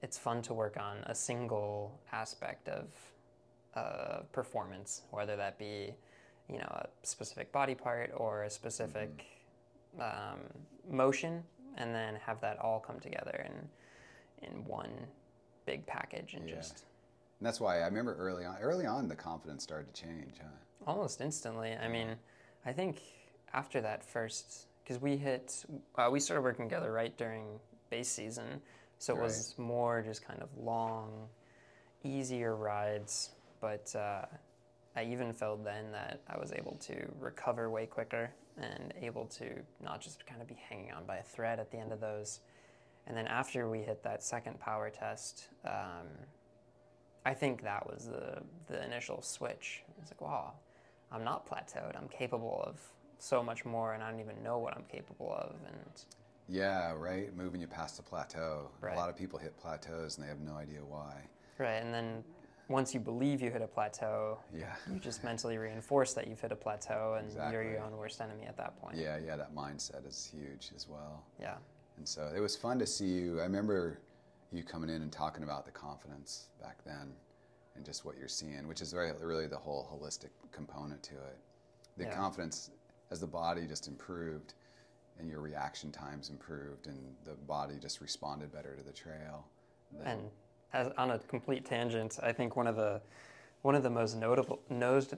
it's 0.03 0.19
fun 0.19 0.43
to 0.43 0.55
work 0.55 0.77
on 0.79 0.99
a 1.05 1.15
single 1.15 1.99
aspect 2.13 2.69
of 2.69 2.87
uh, 3.77 4.23
performance, 4.33 5.03
whether 5.11 5.37
that 5.37 5.59
be, 5.59 5.95
you 6.49 6.59
know, 6.59 6.65
a 6.65 6.87
specific 7.03 7.53
body 7.53 7.75
part 7.75 8.11
or 8.17 8.45
a 8.45 8.51
specific 8.51 9.25
mm-hmm. 9.99 10.03
um, 10.03 10.41
motion, 10.91 11.43
and 11.77 11.95
then 11.95 12.17
have 12.25 12.41
that 12.41 12.59
all 12.59 12.81
come 12.81 12.99
together 13.01 13.47
in 13.47 14.49
in 14.49 14.65
one 14.65 14.91
big 15.65 15.87
package 15.87 16.35
and 16.35 16.49
yeah. 16.49 16.57
just 16.57 16.85
and 17.39 17.47
that's 17.47 17.61
why 17.61 17.81
I 17.81 17.87
remember 17.87 18.15
early 18.19 18.45
on. 18.45 18.57
Early 18.61 18.87
on, 18.87 19.09
the 19.09 19.15
confidence 19.15 19.63
started 19.63 19.93
to 19.93 20.03
change. 20.03 20.37
Huh? 20.41 20.49
Almost 20.87 21.21
instantly. 21.21 21.75
I 21.75 21.89
mean, 21.89 22.09
I 22.65 22.73
think 22.73 23.01
after 23.53 23.81
that 23.83 24.03
first, 24.03 24.67
because 24.83 25.03
we 25.03 25.17
hit, 25.17 25.65
uh, 25.97 26.09
we 26.11 26.19
started 26.19 26.43
working 26.43 26.67
together 26.67 26.93
right 26.93 27.17
during 27.19 27.45
base 27.91 28.09
season, 28.09 28.63
so 28.99 29.15
it 29.15 29.19
right. 29.19 29.25
was 29.25 29.55
more 29.59 30.03
just 30.03 30.25
kind 30.25 30.41
of 30.41 30.49
long, 30.59 31.11
easier 32.05 32.57
rides. 32.57 33.31
But 33.61 33.95
uh, 33.95 34.27
I 34.97 35.05
even 35.05 35.33
felt 35.33 35.65
then 35.65 35.93
that 35.93 36.21
I 36.29 36.39
was 36.39 36.53
able 36.53 36.77
to 36.83 36.95
recover 37.19 37.71
way 37.71 37.87
quicker 37.87 38.31
and 38.59 38.93
able 39.01 39.27
to 39.27 39.47
not 39.83 40.01
just 40.01 40.27
kind 40.27 40.41
of 40.41 40.49
be 40.49 40.57
hanging 40.69 40.93
on 40.93 41.05
by 41.05 41.17
a 41.17 41.23
thread 41.23 41.59
at 41.61 41.71
the 41.71 41.79
end 41.79 41.93
of 41.93 42.01
those. 42.01 42.41
And 43.07 43.17
then 43.17 43.27
after 43.27 43.69
we 43.69 43.81
hit 43.81 44.03
that 44.03 44.23
second 44.23 44.59
power 44.59 44.91
test, 44.91 45.49
um, 45.65 46.09
I 47.25 47.35
think 47.35 47.63
that 47.63 47.87
was 47.87 48.07
the, 48.07 48.43
the 48.67 48.85
initial 48.85 49.23
switch. 49.23 49.83
It's 50.01 50.11
like, 50.11 50.21
wow, 50.21 50.55
I'm 51.13 51.25
not 51.25 51.49
plateaued. 51.49 51.97
I'm 51.97 52.09
capable 52.09 52.63
of 52.67 52.81
so 53.19 53.43
much 53.43 53.65
more, 53.65 53.95
and 53.95 54.03
I 54.03 54.11
don't 54.11 54.21
even 54.21 54.43
know 54.43 54.59
what 54.59 54.77
I'm 54.77 54.85
capable 54.91 55.33
of. 55.33 55.57
And 55.67 56.05
yeah, 56.49 56.93
right. 56.97 57.35
Moving 57.37 57.61
you 57.61 57.67
past 57.67 57.97
the 57.97 58.03
plateau. 58.03 58.71
Right. 58.81 58.95
A 58.95 58.99
lot 58.99 59.09
of 59.09 59.17
people 59.17 59.39
hit 59.39 59.57
plateaus 59.57 60.17
and 60.17 60.25
they 60.25 60.29
have 60.29 60.41
no 60.41 60.55
idea 60.55 60.81
why. 60.87 61.23
Right, 61.59 61.83
and 61.83 61.93
then 61.93 62.23
once 62.69 62.93
you 62.93 63.01
believe 63.01 63.41
you 63.41 63.51
hit 63.51 63.63
a 63.63 63.67
plateau, 63.67 64.39
yeah. 64.55 64.75
you 64.93 64.99
just 64.99 65.23
mentally 65.23 65.57
reinforce 65.57 66.15
that 66.15 66.27
you've 66.27 66.41
hit 66.41 66.53
a 66.53 66.57
plateau, 66.57 67.15
and 67.19 67.29
exactly. 67.29 67.53
you're 67.53 67.71
your 67.71 67.83
own 67.83 67.97
worst 67.97 68.21
enemy 68.21 68.45
at 68.47 68.57
that 68.57 68.81
point. 68.81 68.97
Yeah, 68.97 69.19
yeah, 69.25 69.37
that 69.37 69.55
mindset 69.55 70.07
is 70.07 70.31
huge 70.33 70.71
as 70.75 70.89
well. 70.89 71.25
Yeah. 71.41 71.55
And 71.97 72.09
so 72.09 72.31
it 72.35 72.41
was 72.41 72.57
fun 72.57 72.79
to 72.81 72.87
see 72.87 73.07
you. 73.07 73.41
I 73.41 73.45
remember 73.45 74.01
you 74.53 74.63
coming 74.63 74.91
in 74.91 75.03
and 75.03 75.13
talking 75.13 75.43
about 75.43 75.65
the 75.65 75.71
confidence 75.71 76.49
back 76.61 76.79
then 76.85 77.13
and 77.75 77.85
just 77.85 78.05
what 78.05 78.17
you're 78.19 78.29
seeing, 78.29 78.67
which 78.67 78.81
is 78.81 78.95
really, 78.95 79.13
really 79.21 79.47
the 79.47 79.57
whole 79.57 79.89
holistic 79.93 80.31
component 80.51 81.03
to 81.05 81.15
it. 81.15 81.39
The 81.97 82.05
yeah. 82.05 82.15
confidence 82.15 82.71
as 83.11 83.21
the 83.21 83.27
body 83.27 83.67
just 83.67 83.87
improved 83.87 84.55
and 85.19 85.29
your 85.29 85.41
reaction 85.41 85.93
times 85.93 86.31
improved 86.31 86.87
and 86.87 86.99
the 87.25 87.35
body 87.47 87.75
just 87.81 88.01
responded 88.01 88.53
better 88.53 88.77
to 88.77 88.83
the 88.83 88.93
trail. 88.93 89.47
Then, 89.93 90.07
and 90.07 90.21
as, 90.77 90.93
on 90.99 91.11
a 91.11 91.19
complete 91.19 91.65
tangent, 91.65 92.19
I 92.23 92.33
think 92.33 92.57
one 92.57 92.67
of 92.67 92.77
the 92.77 93.01
one 93.63 93.75
of 93.75 93.83
the 93.83 93.91
most 93.91 94.17
notable 94.17 94.61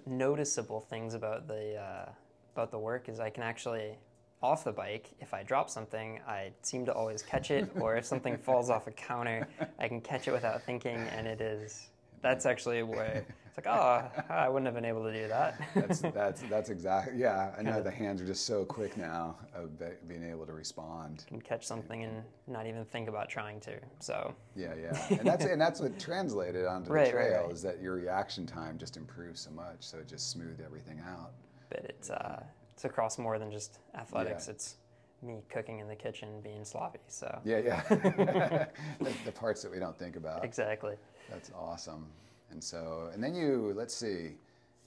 noticeable 0.06 0.80
things 0.80 1.14
about 1.14 1.46
the 1.48 1.76
uh, 1.76 2.10
about 2.54 2.70
the 2.70 2.78
work 2.78 3.08
is 3.08 3.20
I 3.20 3.30
can 3.30 3.42
actually 3.42 3.98
off 4.40 4.62
the 4.62 4.72
bike, 4.72 5.10
if 5.20 5.34
I 5.34 5.42
drop 5.42 5.68
something, 5.68 6.20
I 6.26 6.52
seem 6.62 6.86
to 6.86 6.92
always 6.92 7.22
catch 7.22 7.50
it, 7.50 7.68
or 7.80 7.96
if 7.96 8.04
something 8.04 8.38
falls 8.48 8.70
off 8.70 8.86
a 8.86 8.92
counter, 8.92 9.48
I 9.80 9.88
can 9.88 10.00
catch 10.00 10.28
it 10.28 10.32
without 10.32 10.62
thinking, 10.62 10.96
and 10.96 11.26
it 11.26 11.40
is 11.40 11.88
that's 12.22 12.46
actually 12.46 12.82
where 12.82 13.24
like, 13.58 13.66
oh, 13.66 14.08
I 14.30 14.48
wouldn't 14.48 14.66
have 14.66 14.74
been 14.74 14.84
able 14.84 15.02
to 15.02 15.12
do 15.12 15.26
that. 15.28 15.60
that's 15.74 16.00
that's 16.00 16.42
that's 16.42 16.70
exactly 16.70 17.18
yeah. 17.18 17.52
I 17.58 17.62
know 17.62 17.82
the 17.82 17.90
hands 17.90 18.22
are 18.22 18.26
just 18.26 18.46
so 18.46 18.64
quick 18.64 18.96
now 18.96 19.36
of 19.54 19.70
being 20.06 20.22
able 20.22 20.46
to 20.46 20.52
respond. 20.52 21.24
Can 21.26 21.40
catch 21.40 21.66
something 21.66 22.04
and 22.04 22.22
not 22.46 22.66
even 22.66 22.84
think 22.84 23.08
about 23.08 23.28
trying 23.28 23.60
to. 23.60 23.72
So 23.98 24.34
yeah, 24.54 24.74
yeah, 24.80 25.06
and 25.10 25.26
that's 25.26 25.44
and 25.44 25.60
that's 25.60 25.80
what 25.80 25.98
translated 25.98 26.66
onto 26.66 26.90
right, 26.90 27.06
the 27.06 27.12
trail 27.12 27.32
right, 27.32 27.42
right. 27.44 27.52
is 27.52 27.62
that 27.62 27.82
your 27.82 27.94
reaction 27.94 28.46
time 28.46 28.78
just 28.78 28.96
improves 28.96 29.40
so 29.40 29.50
much, 29.50 29.78
so 29.80 29.98
it 29.98 30.06
just 30.06 30.30
smoothed 30.30 30.60
everything 30.64 31.00
out. 31.08 31.32
But 31.68 31.84
it's 31.84 32.10
uh, 32.10 32.42
it's 32.74 32.84
across 32.84 33.18
more 33.18 33.38
than 33.38 33.50
just 33.50 33.80
athletics. 33.96 34.46
Yeah. 34.46 34.52
It's 34.52 34.76
me 35.20 35.42
cooking 35.48 35.80
in 35.80 35.88
the 35.88 35.96
kitchen 35.96 36.40
being 36.42 36.64
sloppy. 36.64 37.00
So 37.08 37.40
yeah, 37.44 37.58
yeah, 37.58 37.82
the, 39.00 39.12
the 39.24 39.32
parts 39.32 39.62
that 39.62 39.72
we 39.72 39.80
don't 39.80 39.98
think 39.98 40.14
about. 40.14 40.44
Exactly. 40.44 40.94
That's 41.28 41.50
awesome. 41.58 42.06
And 42.50 42.62
so, 42.62 43.10
and 43.12 43.22
then 43.22 43.34
you, 43.34 43.72
let's 43.76 43.94
see, 43.94 44.32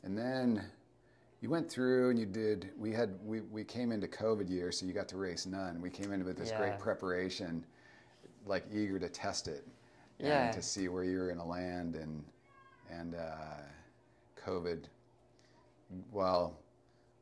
and 0.04 0.18
then 0.18 0.64
you 1.42 1.50
went 1.50 1.70
through 1.70 2.10
and 2.10 2.20
you 2.20 2.26
did. 2.26 2.70
We 2.78 2.92
had 2.92 3.18
we, 3.26 3.42
we 3.42 3.64
came 3.64 3.92
into 3.92 4.08
COVID 4.08 4.50
year, 4.50 4.72
so 4.72 4.86
you 4.86 4.94
got 4.94 5.08
to 5.10 5.18
race 5.18 5.46
none. 5.46 5.80
We 5.82 5.90
came 5.90 6.12
in 6.12 6.24
with 6.26 6.38
this 6.38 6.50
Yeah. 6.50 6.58
great 6.58 6.80
preparation, 6.80 7.64
like 8.46 8.66
eager 8.74 9.00
to 9.00 9.10
test 9.10 9.48
it, 9.48 9.66
Yeah. 10.20 10.46
and 10.46 10.54
to 10.54 10.62
see 10.62 10.88
where 10.88 11.04
you 11.04 11.20
were 11.20 11.28
going 11.28 11.38
to 11.40 11.46
land, 11.46 11.96
and 11.96 12.24
and 12.90 13.16
uh, 13.16 13.62
COVID. 14.44 14.86
Well, 16.12 16.58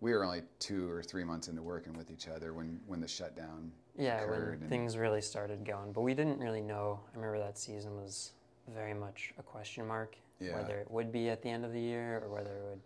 we 0.01 0.13
were 0.13 0.23
only 0.23 0.43
two 0.59 0.89
or 0.89 1.03
three 1.03 1.23
months 1.23 1.47
into 1.47 1.61
working 1.61 1.93
with 1.93 2.11
each 2.11 2.27
other 2.27 2.53
when 2.53 2.79
when 2.87 3.01
the 3.01 3.07
shutdown 3.07 3.71
Yeah, 3.97 4.21
occurred. 4.21 4.51
when 4.51 4.61
and- 4.61 4.69
things 4.69 4.97
really 4.97 5.21
started 5.21 5.65
going, 5.65 5.91
but 5.91 6.01
we 6.01 6.13
didn't 6.13 6.39
really 6.39 6.61
know. 6.61 7.01
I 7.13 7.15
remember 7.17 7.39
that 7.39 7.57
season 7.57 7.95
was 7.97 8.31
very 8.73 8.93
much 8.93 9.33
a 9.37 9.43
question 9.43 9.87
mark 9.87 10.15
Yeah. 10.39 10.55
whether 10.55 10.77
it 10.79 10.89
would 10.89 11.11
be 11.11 11.29
at 11.29 11.41
the 11.41 11.49
end 11.49 11.65
of 11.65 11.73
the 11.73 11.79
year 11.81 12.21
or 12.23 12.29
whether 12.29 12.51
it 12.57 12.63
would. 12.63 12.81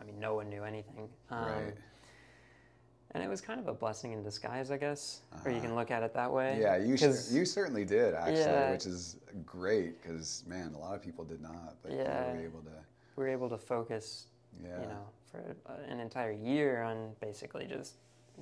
I 0.00 0.04
mean, 0.04 0.18
no 0.18 0.34
one 0.34 0.48
knew 0.48 0.64
anything. 0.64 1.08
Um, 1.30 1.44
right. 1.44 1.74
And 3.12 3.22
it 3.22 3.28
was 3.28 3.40
kind 3.40 3.60
of 3.60 3.68
a 3.68 3.72
blessing 3.74 4.12
in 4.12 4.22
disguise, 4.24 4.70
I 4.72 4.76
guess, 4.76 5.22
or 5.44 5.50
you 5.50 5.58
Uh-huh. 5.58 5.66
can 5.66 5.74
look 5.76 5.90
at 5.92 6.02
it 6.02 6.12
that 6.14 6.32
way. 6.32 6.58
Yeah, 6.60 6.76
you 6.76 6.96
'Cause- 6.98 7.32
you 7.32 7.44
certainly 7.44 7.84
did 7.84 8.12
actually, 8.14 8.40
Yeah. 8.40 8.72
which 8.72 8.86
is 8.86 9.16
great 9.46 10.02
because 10.02 10.44
man, 10.46 10.74
a 10.74 10.78
lot 10.78 10.96
of 10.96 11.02
people 11.02 11.24
did 11.24 11.40
not, 11.40 11.76
but 11.82 11.92
Yeah. 11.92 12.32
you 12.32 12.38
were 12.40 12.44
able 12.44 12.62
to. 12.62 12.84
we 13.16 13.22
were 13.22 13.28
able 13.28 13.48
to 13.48 13.58
focus, 13.58 14.26
Yeah. 14.60 14.80
you 14.80 14.88
know, 14.88 15.06
for 15.30 15.54
uh, 15.66 15.74
an 15.86 16.00
entire 16.00 16.32
year 16.32 16.82
on 16.82 17.14
basically 17.20 17.64
just 17.66 17.94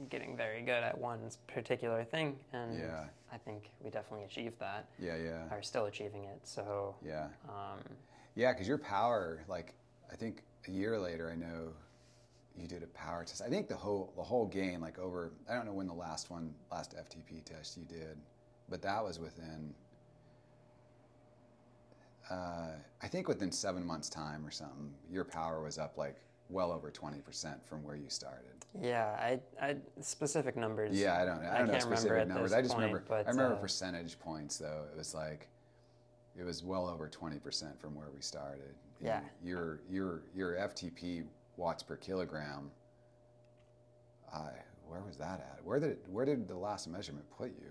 getting 0.08 0.36
very 0.36 0.62
good 0.62 0.82
at 0.82 0.96
one 0.96 1.20
particular 1.46 2.04
thing, 2.04 2.38
and 2.52 2.78
Yeah. 2.78 3.08
I 3.30 3.38
think 3.38 3.70
we 3.80 3.90
definitely 3.90 4.24
achieved 4.24 4.58
that. 4.58 4.86
Yeah, 4.98 5.16
yeah, 5.16 5.48
Are 5.50 5.62
still 5.62 5.86
achieving 5.86 6.24
it. 6.24 6.46
So, 6.46 6.96
yeah, 7.02 7.28
um, 7.48 7.80
yeah. 8.34 8.52
Because 8.52 8.68
your 8.68 8.78
power, 8.78 9.44
like, 9.48 9.74
I 10.10 10.16
think 10.16 10.42
a 10.66 10.70
year 10.70 10.98
later, 10.98 11.30
I 11.30 11.36
know 11.36 11.72
you 12.54 12.66
did 12.66 12.82
a 12.82 12.86
power 12.88 13.24
test. 13.24 13.40
I 13.40 13.48
think 13.48 13.68
the 13.68 13.76
whole 13.76 14.12
the 14.16 14.22
whole 14.22 14.46
game, 14.46 14.80
like 14.80 14.98
over, 14.98 15.32
I 15.48 15.54
don't 15.54 15.64
know 15.66 15.72
when 15.72 15.86
the 15.86 15.94
last 15.94 16.30
one, 16.30 16.54
last 16.70 16.94
FTP 16.94 17.44
test 17.44 17.76
you 17.76 17.84
did, 17.84 18.18
but 18.68 18.82
that 18.82 19.02
was 19.02 19.18
within. 19.18 19.74
Uh, 22.30 22.72
I 23.02 23.08
think 23.08 23.28
within 23.28 23.50
seven 23.50 23.84
months' 23.84 24.08
time 24.08 24.46
or 24.46 24.50
something, 24.50 24.94
your 25.10 25.24
power 25.24 25.62
was 25.62 25.76
up 25.78 25.98
like 25.98 26.16
well 26.48 26.72
over 26.72 26.90
twenty 26.90 27.18
percent 27.20 27.64
from 27.66 27.82
where 27.84 27.96
you 27.96 28.08
started. 28.08 28.64
yeah, 28.80 29.16
I, 29.18 29.40
I 29.60 29.76
specific 30.00 30.56
numbers. 30.56 30.98
Yeah, 30.98 31.20
I 31.20 31.24
don't. 31.24 31.42
I 31.44 31.54
I 31.54 31.58
don't 31.58 31.66
know 31.68 31.72
can't 31.72 31.84
remember 31.84 31.96
specific 31.96 32.28
numbers. 32.28 32.52
I 32.52 32.62
just 32.62 32.74
point, 32.74 32.86
remember. 32.86 33.04
but, 33.08 33.26
I 33.26 33.30
remember 33.30 33.54
uh, 33.54 33.58
percentage 33.58 34.18
points 34.18 34.58
though. 34.58 34.84
It 34.92 34.96
was 34.96 35.14
like, 35.14 35.48
it 36.38 36.44
was 36.44 36.62
well 36.62 36.88
over 36.88 37.08
twenty 37.08 37.38
percent 37.38 37.80
from 37.80 37.94
where 37.94 38.08
we 38.14 38.20
started. 38.20 38.74
And 39.00 39.06
Yeah. 39.08 39.20
Your 39.42 39.80
your 39.90 40.22
your 40.34 40.54
FTP 40.54 41.24
watts 41.56 41.82
per 41.82 41.96
kilogram. 41.96 42.70
I 44.32 44.48
where 44.88 45.00
was 45.02 45.16
that 45.18 45.40
at? 45.40 45.60
Where 45.64 45.80
did 45.80 45.98
where 46.08 46.24
did 46.24 46.48
the 46.48 46.56
last 46.56 46.88
measurement 46.88 47.26
put 47.36 47.48
you? 47.48 47.70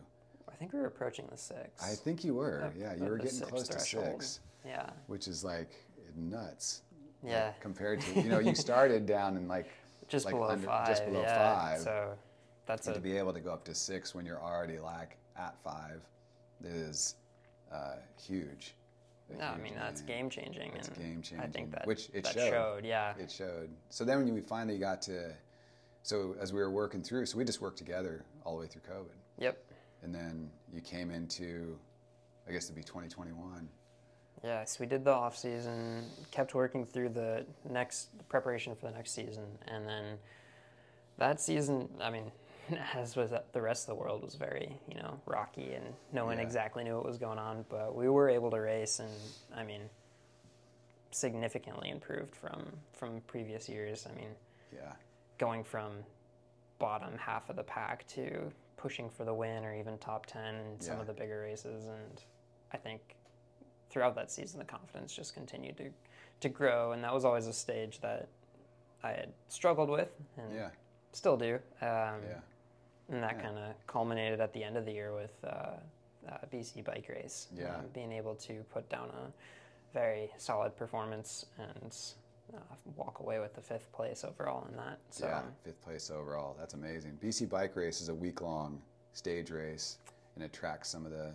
I 0.51 0.55
think 0.55 0.73
we 0.73 0.79
were 0.79 0.87
approaching 0.87 1.25
the 1.31 1.37
six. 1.37 1.81
I 1.81 1.95
think 1.95 2.23
you 2.23 2.33
were. 2.35 2.71
Yeah, 2.77 2.93
you 2.95 3.05
were 3.05 3.17
getting 3.17 3.39
close 3.41 3.67
threshold. 3.67 4.19
to 4.19 4.25
six, 4.25 4.39
Yeah, 4.65 4.89
which 5.07 5.27
is 5.27 5.43
like 5.43 5.71
nuts. 6.15 6.81
Like, 7.23 7.31
yeah, 7.31 7.51
compared 7.59 8.01
to 8.01 8.21
you 8.21 8.29
know 8.29 8.39
you 8.39 8.55
started 8.67 9.05
down 9.05 9.37
in 9.37 9.47
like 9.47 9.67
just 10.07 10.25
like 10.25 10.33
below 10.33 10.49
under- 10.49 10.67
five. 10.67 10.87
just 10.87 11.05
below 11.05 11.21
yeah, 11.21 11.55
five. 11.55 11.79
So 11.81 12.13
that's 12.65 12.87
and 12.87 12.95
a 12.95 12.99
to 12.99 13.03
be 13.03 13.17
able 13.17 13.33
to 13.33 13.39
go 13.39 13.51
up 13.51 13.63
to 13.65 13.75
six 13.75 14.13
when 14.13 14.25
you're 14.25 14.41
already 14.41 14.79
like 14.79 15.17
at 15.37 15.55
five 15.63 16.01
is 16.63 17.15
uh, 17.71 17.95
huge. 18.21 18.75
No. 19.37 19.45
I 19.45 19.57
mean 19.57 19.75
that's 19.75 20.01
game 20.01 20.29
changing. 20.29 20.73
It's 20.75 20.89
game 20.89 21.23
I 21.39 21.47
think 21.47 21.71
that 21.71 21.87
which 21.87 22.09
it 22.13 22.25
that 22.25 22.33
showed. 22.33 22.85
Yeah, 22.85 23.13
It 23.17 23.31
showed. 23.31 23.69
So 23.89 24.03
then 24.03 24.23
when 24.23 24.33
we 24.33 24.41
finally 24.41 24.77
got 24.77 25.01
to, 25.03 25.31
so 26.03 26.35
as 26.39 26.51
we 26.51 26.59
were 26.59 26.71
working 26.71 27.01
through, 27.01 27.25
so 27.27 27.37
we 27.37 27.45
just 27.45 27.61
worked 27.61 27.77
together 27.77 28.25
all 28.43 28.55
the 28.55 28.61
way 28.61 28.67
through 28.67 28.81
COVID, 28.81 29.15
yep. 29.39 29.63
and 30.03 30.13
then 30.13 30.49
you 30.73 30.81
came 30.81 31.11
into, 31.11 31.77
I 32.47 32.51
guess 32.51 32.65
it'd 32.65 32.75
be 32.75 32.83
2021. 32.83 33.69
Yeah, 34.43 34.63
so 34.65 34.77
we 34.79 34.87
did 34.87 35.05
the 35.05 35.11
off 35.11 35.37
season, 35.37 36.05
kept 36.31 36.55
working 36.55 36.85
through 36.85 37.09
the 37.09 37.45
next 37.69 38.09
preparation 38.27 38.75
for 38.75 38.87
the 38.87 38.91
next 38.93 39.11
season, 39.11 39.45
and 39.67 39.87
then 39.87 40.17
that 41.17 41.39
season, 41.39 41.87
I 42.01 42.09
mean, 42.09 42.31
as 42.95 43.15
was 43.15 43.31
the 43.51 43.61
rest 43.61 43.83
of 43.87 43.95
the 43.95 44.01
world, 44.01 44.23
was 44.23 44.33
very 44.35 44.79
you 44.87 44.95
know 44.95 45.19
rocky, 45.27 45.73
and 45.73 45.85
no 46.11 46.25
one 46.25 46.37
Yeah. 46.37 46.43
exactly 46.43 46.83
knew 46.83 46.95
what 46.95 47.05
was 47.05 47.17
going 47.19 47.37
on. 47.37 47.65
But 47.69 47.95
we 47.95 48.09
were 48.09 48.29
able 48.29 48.49
to 48.51 48.59
race, 48.59 48.99
and 48.99 49.11
I 49.55 49.63
mean, 49.63 49.81
significantly 51.11 51.89
improved 51.89 52.35
from 52.35 52.65
from 52.93 53.21
previous 53.27 53.67
years. 53.69 54.07
I 54.11 54.15
mean, 54.15 54.35
Yeah. 54.73 54.93
going 55.37 55.63
from 55.63 56.03
bottom 56.79 57.17
half 57.17 57.49
of 57.49 57.55
the 57.57 57.63
pack 57.63 58.07
to 58.07 58.51
pushing 58.77 59.09
for 59.09 59.23
the 59.25 59.33
win 59.33 59.63
or 59.63 59.75
even 59.75 59.97
top 59.99 60.25
10 60.25 60.55
in 60.55 60.79
some 60.81 60.95
Yeah. 60.95 61.01
of 61.01 61.07
the 61.07 61.13
bigger 61.13 61.41
races 61.41 61.85
and 61.85 62.23
i 62.71 62.77
think 62.77 63.15
throughout 63.91 64.15
that 64.15 64.31
season 64.31 64.57
the 64.59 64.65
confidence 64.65 65.13
just 65.13 65.33
continued 65.33 65.77
to, 65.77 65.89
to 66.39 66.49
grow 66.49 66.93
and 66.93 67.03
that 67.03 67.13
was 67.13 67.25
always 67.25 67.47
a 67.47 67.53
stage 67.53 67.99
that 68.01 68.27
i 69.03 69.09
had 69.09 69.29
struggled 69.49 69.89
with 69.89 70.09
and 70.37 70.53
Yeah. 70.55 70.69
still 71.11 71.37
do 71.37 71.55
um, 71.55 71.59
Yeah. 71.81 72.39
and 73.09 73.21
that 73.23 73.35
Yeah. 73.35 73.41
kind 73.41 73.57
of 73.57 73.87
culminated 73.87 74.39
at 74.39 74.53
the 74.53 74.63
end 74.63 74.77
of 74.77 74.85
the 74.85 74.91
year 74.93 75.13
with 75.13 75.33
uh, 75.43 75.71
uh, 76.29 76.37
bc 76.51 76.83
bike 76.83 77.07
race 77.09 77.47
Yeah. 77.53 77.75
um, 77.75 77.87
being 77.93 78.11
able 78.11 78.35
to 78.35 78.63
put 78.73 78.87
down 78.89 79.09
a 79.09 79.31
very 79.93 80.31
solid 80.37 80.75
performance 80.77 81.45
and 81.57 81.95
uh, 82.55 82.59
walk 82.95 83.19
away 83.19 83.39
with 83.39 83.53
the 83.53 83.61
fifth 83.61 83.91
place 83.91 84.23
overall 84.23 84.65
in 84.69 84.75
that 84.77 84.99
so 85.09 85.25
yeah. 85.27 85.41
Fifth 85.63 85.81
place 85.81 86.09
overall. 86.09 86.55
That's 86.59 86.73
amazing. 86.73 87.17
BC 87.21 87.47
Bike 87.49 87.75
Race 87.75 88.01
is 88.01 88.09
a 88.09 88.13
week 88.15 88.41
long 88.41 88.81
stage 89.13 89.51
race, 89.51 89.97
and 90.35 90.43
it 90.43 90.51
tracks 90.53 90.89
some 90.89 91.05
of 91.05 91.11
the 91.11 91.31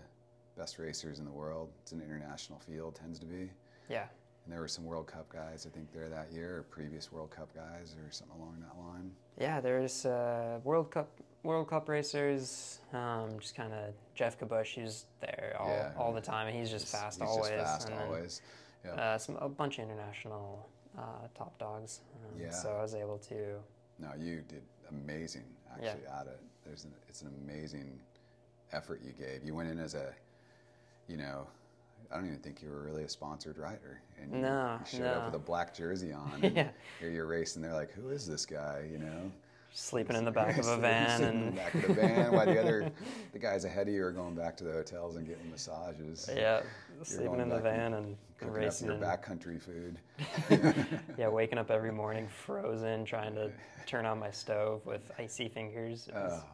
best 0.57 0.79
racers 0.79 1.19
in 1.19 1.25
the 1.25 1.31
world. 1.31 1.71
It's 1.83 1.93
an 1.93 2.01
international 2.01 2.59
field, 2.59 2.95
tends 2.95 3.19
to 3.21 3.27
be. 3.27 3.51
yeah 3.89 4.07
And 4.45 4.53
there 4.53 4.61
were 4.61 4.69
some 4.69 4.85
World 4.85 5.07
Cup 5.07 5.29
guys, 5.29 5.67
I 5.67 5.75
think, 5.75 5.93
there 5.93 6.09
that 6.09 6.33
year, 6.33 6.59
or 6.59 6.63
previous 6.65 7.13
World 7.13 7.31
Cup 7.31 7.49
guys, 7.55 7.95
or 8.05 8.11
something 8.11 8.37
along 8.39 8.57
that 8.61 8.79
line. 8.81 9.11
Yeah, 9.39 9.61
there's 9.61 10.07
uh, 10.07 10.59
World 10.65 10.91
Cup 10.91 11.09
World 11.43 11.69
Cup 11.69 11.89
racers. 11.89 12.81
Um, 12.93 13.39
just 13.39 13.55
kind 13.55 13.73
of 13.73 13.95
Geoff 14.15 14.39
Kabush, 14.39 14.75
who's 14.75 15.05
there 15.21 15.55
all, 15.61 15.69
Yeah. 15.69 15.93
all 15.97 16.13
the 16.13 16.21
time, 16.21 16.49
and 16.49 16.57
he's 16.57 16.71
just 16.71 16.87
He's- 16.91 17.03
fast 17.03 17.21
he's 17.21 17.29
always. 17.29 17.51
Just 17.51 17.65
fast 17.65 17.89
and 17.89 17.99
then, 17.99 18.07
always. 18.07 18.43
Yeah. 18.85 18.91
Uh, 18.93 19.19
some 19.19 19.37
a 19.37 19.49
bunch 19.49 19.79
of 19.79 19.85
international 19.89 20.69
uh, 20.99 21.03
top 21.37 21.57
dogs. 21.59 22.01
Um, 22.25 22.41
Yeah. 22.41 22.51
So 22.51 22.71
I 22.71 22.83
was 22.83 22.95
able 22.95 23.19
to. 23.19 23.59
no, 23.99 24.11
you 24.19 24.43
did 24.49 24.63
amazing 24.91 25.45
actually 25.73 26.07
at 26.07 26.27
it. 26.27 26.41
There's 26.65 26.85
an, 26.85 26.93
it's 27.09 27.23
an 27.23 27.33
amazing 27.45 27.99
effort 28.73 29.01
you 29.05 29.13
gave. 29.13 29.45
You 29.45 29.55
went 29.55 29.69
in 29.71 29.79
as 29.79 29.95
a, 29.95 30.13
you 31.09 31.17
know, 31.17 31.47
I 32.11 32.17
don't 32.17 32.27
even 32.27 32.39
think 32.39 32.63
you 32.63 32.69
were 32.71 32.83
really 32.83 33.03
a 33.05 33.09
sponsored 33.09 33.59
rider. 33.59 34.01
And 34.21 34.33
you, 34.33 34.39
No, 34.39 34.79
you 34.93 34.99
showed 34.99 35.07
up 35.07 35.27
with 35.27 35.35
a 35.35 35.45
black 35.45 35.75
jersey 35.75 36.13
on. 36.13 36.33
And 36.43 36.57
Yeah. 36.57 36.69
Here 37.01 37.11
you're 37.11 37.27
racing. 37.27 37.63
They're 37.63 37.73
like, 37.75 37.93
who 37.93 38.11
is 38.11 38.27
this 38.27 38.47
guy? 38.47 38.85
You 38.91 38.99
know. 38.99 39.33
Sleeping 39.79 40.17
in 40.17 40.25
the 40.25 40.31
back 40.31 40.57
of 40.57 40.67
a 40.67 40.79
van 40.79 41.19
Sitting 41.19 41.35
in 41.35 41.43
and 41.49 41.53
the 41.53 41.57
back 41.61 41.75
of 41.75 41.83
the 41.83 41.93
van 41.93 42.33
while 42.33 42.47
the 42.47 42.59
other 42.59 42.91
the 43.35 43.39
guys 43.39 43.67
ahead 43.67 43.89
of 43.89 43.93
you 43.93 44.03
are 44.05 44.11
going 44.13 44.35
back 44.35 44.57
to 44.57 44.65
the 44.65 44.73
hotels 44.73 45.17
and 45.17 45.27
getting 45.29 45.51
massages. 45.51 46.31
yeah, 46.35 46.63
You're 46.97 47.05
sleeping 47.05 47.41
in 47.41 47.51
the 47.51 47.57
and 47.57 47.63
van 47.65 47.93
and 47.95 48.17
Cooking 48.39 48.55
racing. 48.55 48.91
up 48.91 49.01
your 49.01 49.07
backcountry 49.07 49.61
food. 49.61 49.99
yeah, 51.19 51.29
waking 51.29 51.59
up 51.59 51.71
every 51.71 51.93
morning 51.93 52.27
frozen, 52.29 53.05
trying 53.05 53.35
to 53.35 53.51
turn 53.87 54.07
on 54.07 54.19
my 54.19 54.31
stove 54.31 54.81
with 54.87 55.11
icy 55.19 55.49
fingers. 55.49 56.09
It 56.09 56.15
was- 56.15 56.41
Oh. 56.43 56.45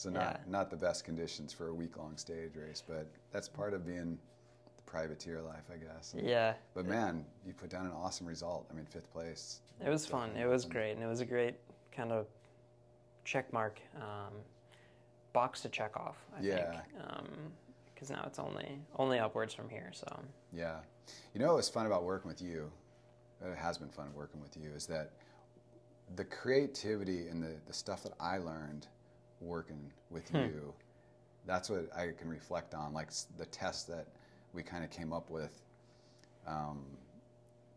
So 0.00 0.08
not 0.08 0.40
Yeah. 0.46 0.50
not 0.50 0.70
the 0.70 0.78
best 0.78 1.04
conditions 1.04 1.52
for 1.52 1.68
a 1.68 1.74
week 1.74 1.98
long 1.98 2.16
stage 2.16 2.56
race, 2.56 2.82
but 2.86 3.06
that's 3.32 3.50
part 3.50 3.74
of 3.74 3.84
being 3.84 4.18
the 4.76 4.82
privateer 4.86 5.42
life, 5.42 5.68
I 5.70 5.76
guess. 5.76 6.14
yeah, 6.16 6.54
But 6.72 6.86
man, 6.86 7.26
you 7.44 7.52
put 7.52 7.68
down 7.68 7.84
an 7.84 7.92
awesome 7.92 8.26
result. 8.26 8.66
I 8.70 8.72
mean, 8.72 8.86
fifth 8.86 9.12
place. 9.12 9.60
It 9.84 9.90
was 9.90 10.06
fun. 10.06 10.34
It 10.38 10.46
was 10.46 10.64
great, 10.64 10.92
and 10.92 11.02
it 11.02 11.06
was 11.06 11.20
a 11.20 11.26
great 11.26 11.56
kind 11.92 12.12
of 12.12 12.26
check 13.24 13.52
mark 13.52 13.78
um, 13.96 14.32
box 15.34 15.60
to 15.62 15.68
check 15.68 15.94
off. 15.98 16.16
I 16.34 16.40
Yeah. 16.40 16.80
because 17.94 18.08
now 18.08 18.24
it's 18.26 18.38
only 18.38 18.80
only 18.96 19.18
upwards 19.18 19.52
from 19.52 19.68
here. 19.68 19.90
So 19.92 20.06
Yeah. 20.50 20.80
You 21.34 21.40
know 21.40 21.48
what 21.48 21.56
was 21.56 21.68
fun 21.68 21.84
about 21.84 22.04
working 22.04 22.28
with 22.30 22.40
you? 22.40 22.72
It 23.42 23.54
has 23.54 23.76
been 23.76 23.90
fun 23.90 24.14
working 24.14 24.40
with 24.40 24.56
you. 24.56 24.70
Is 24.70 24.86
that 24.86 25.10
the 26.16 26.24
creativity 26.24 27.28
and 27.28 27.42
the, 27.42 27.54
the 27.66 27.74
stuff 27.74 28.02
that 28.04 28.14
I 28.18 28.38
learned 28.38 28.88
working 29.40 29.90
with 30.10 30.28
Hmm. 30.30 30.44
you, 30.44 30.74
that's 31.46 31.70
what 31.70 31.88
I 31.96 32.12
can 32.18 32.28
reflect 32.28 32.74
on. 32.74 32.92
Like 32.92 33.10
the 33.38 33.46
test 33.46 33.88
that 33.88 34.06
we 34.52 34.62
kind 34.62 34.84
of 34.84 34.90
came 34.90 35.12
up 35.12 35.30
with 35.30 35.62
um, 36.46 36.84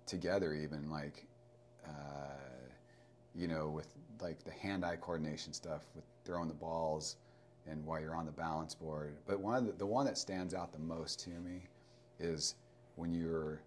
together, 0.05 0.53
even 0.53 0.89
like, 0.89 1.25
uh, 1.85 1.89
you 3.35 3.47
know, 3.47 3.69
with 3.69 3.87
like 4.21 4.43
the 4.43 4.51
hand 4.51 4.85
eye 4.85 4.95
coordination 4.95 5.53
stuff 5.53 5.81
with 5.95 6.03
throwing 6.25 6.47
the 6.47 6.53
balls 6.53 7.17
and 7.67 7.85
while 7.85 7.99
you're 7.99 8.15
on 8.15 8.25
the 8.25 8.31
balance 8.31 8.75
board. 8.75 9.15
But 9.25 9.39
one 9.39 9.55
of 9.55 9.65
the, 9.65 9.71
the 9.73 9.85
one 9.85 10.05
that 10.05 10.17
stands 10.17 10.53
out 10.53 10.71
the 10.71 10.79
most 10.79 11.19
to 11.21 11.29
me 11.29 11.63
is 12.19 12.55
when 12.95 13.13
you're 13.13 13.61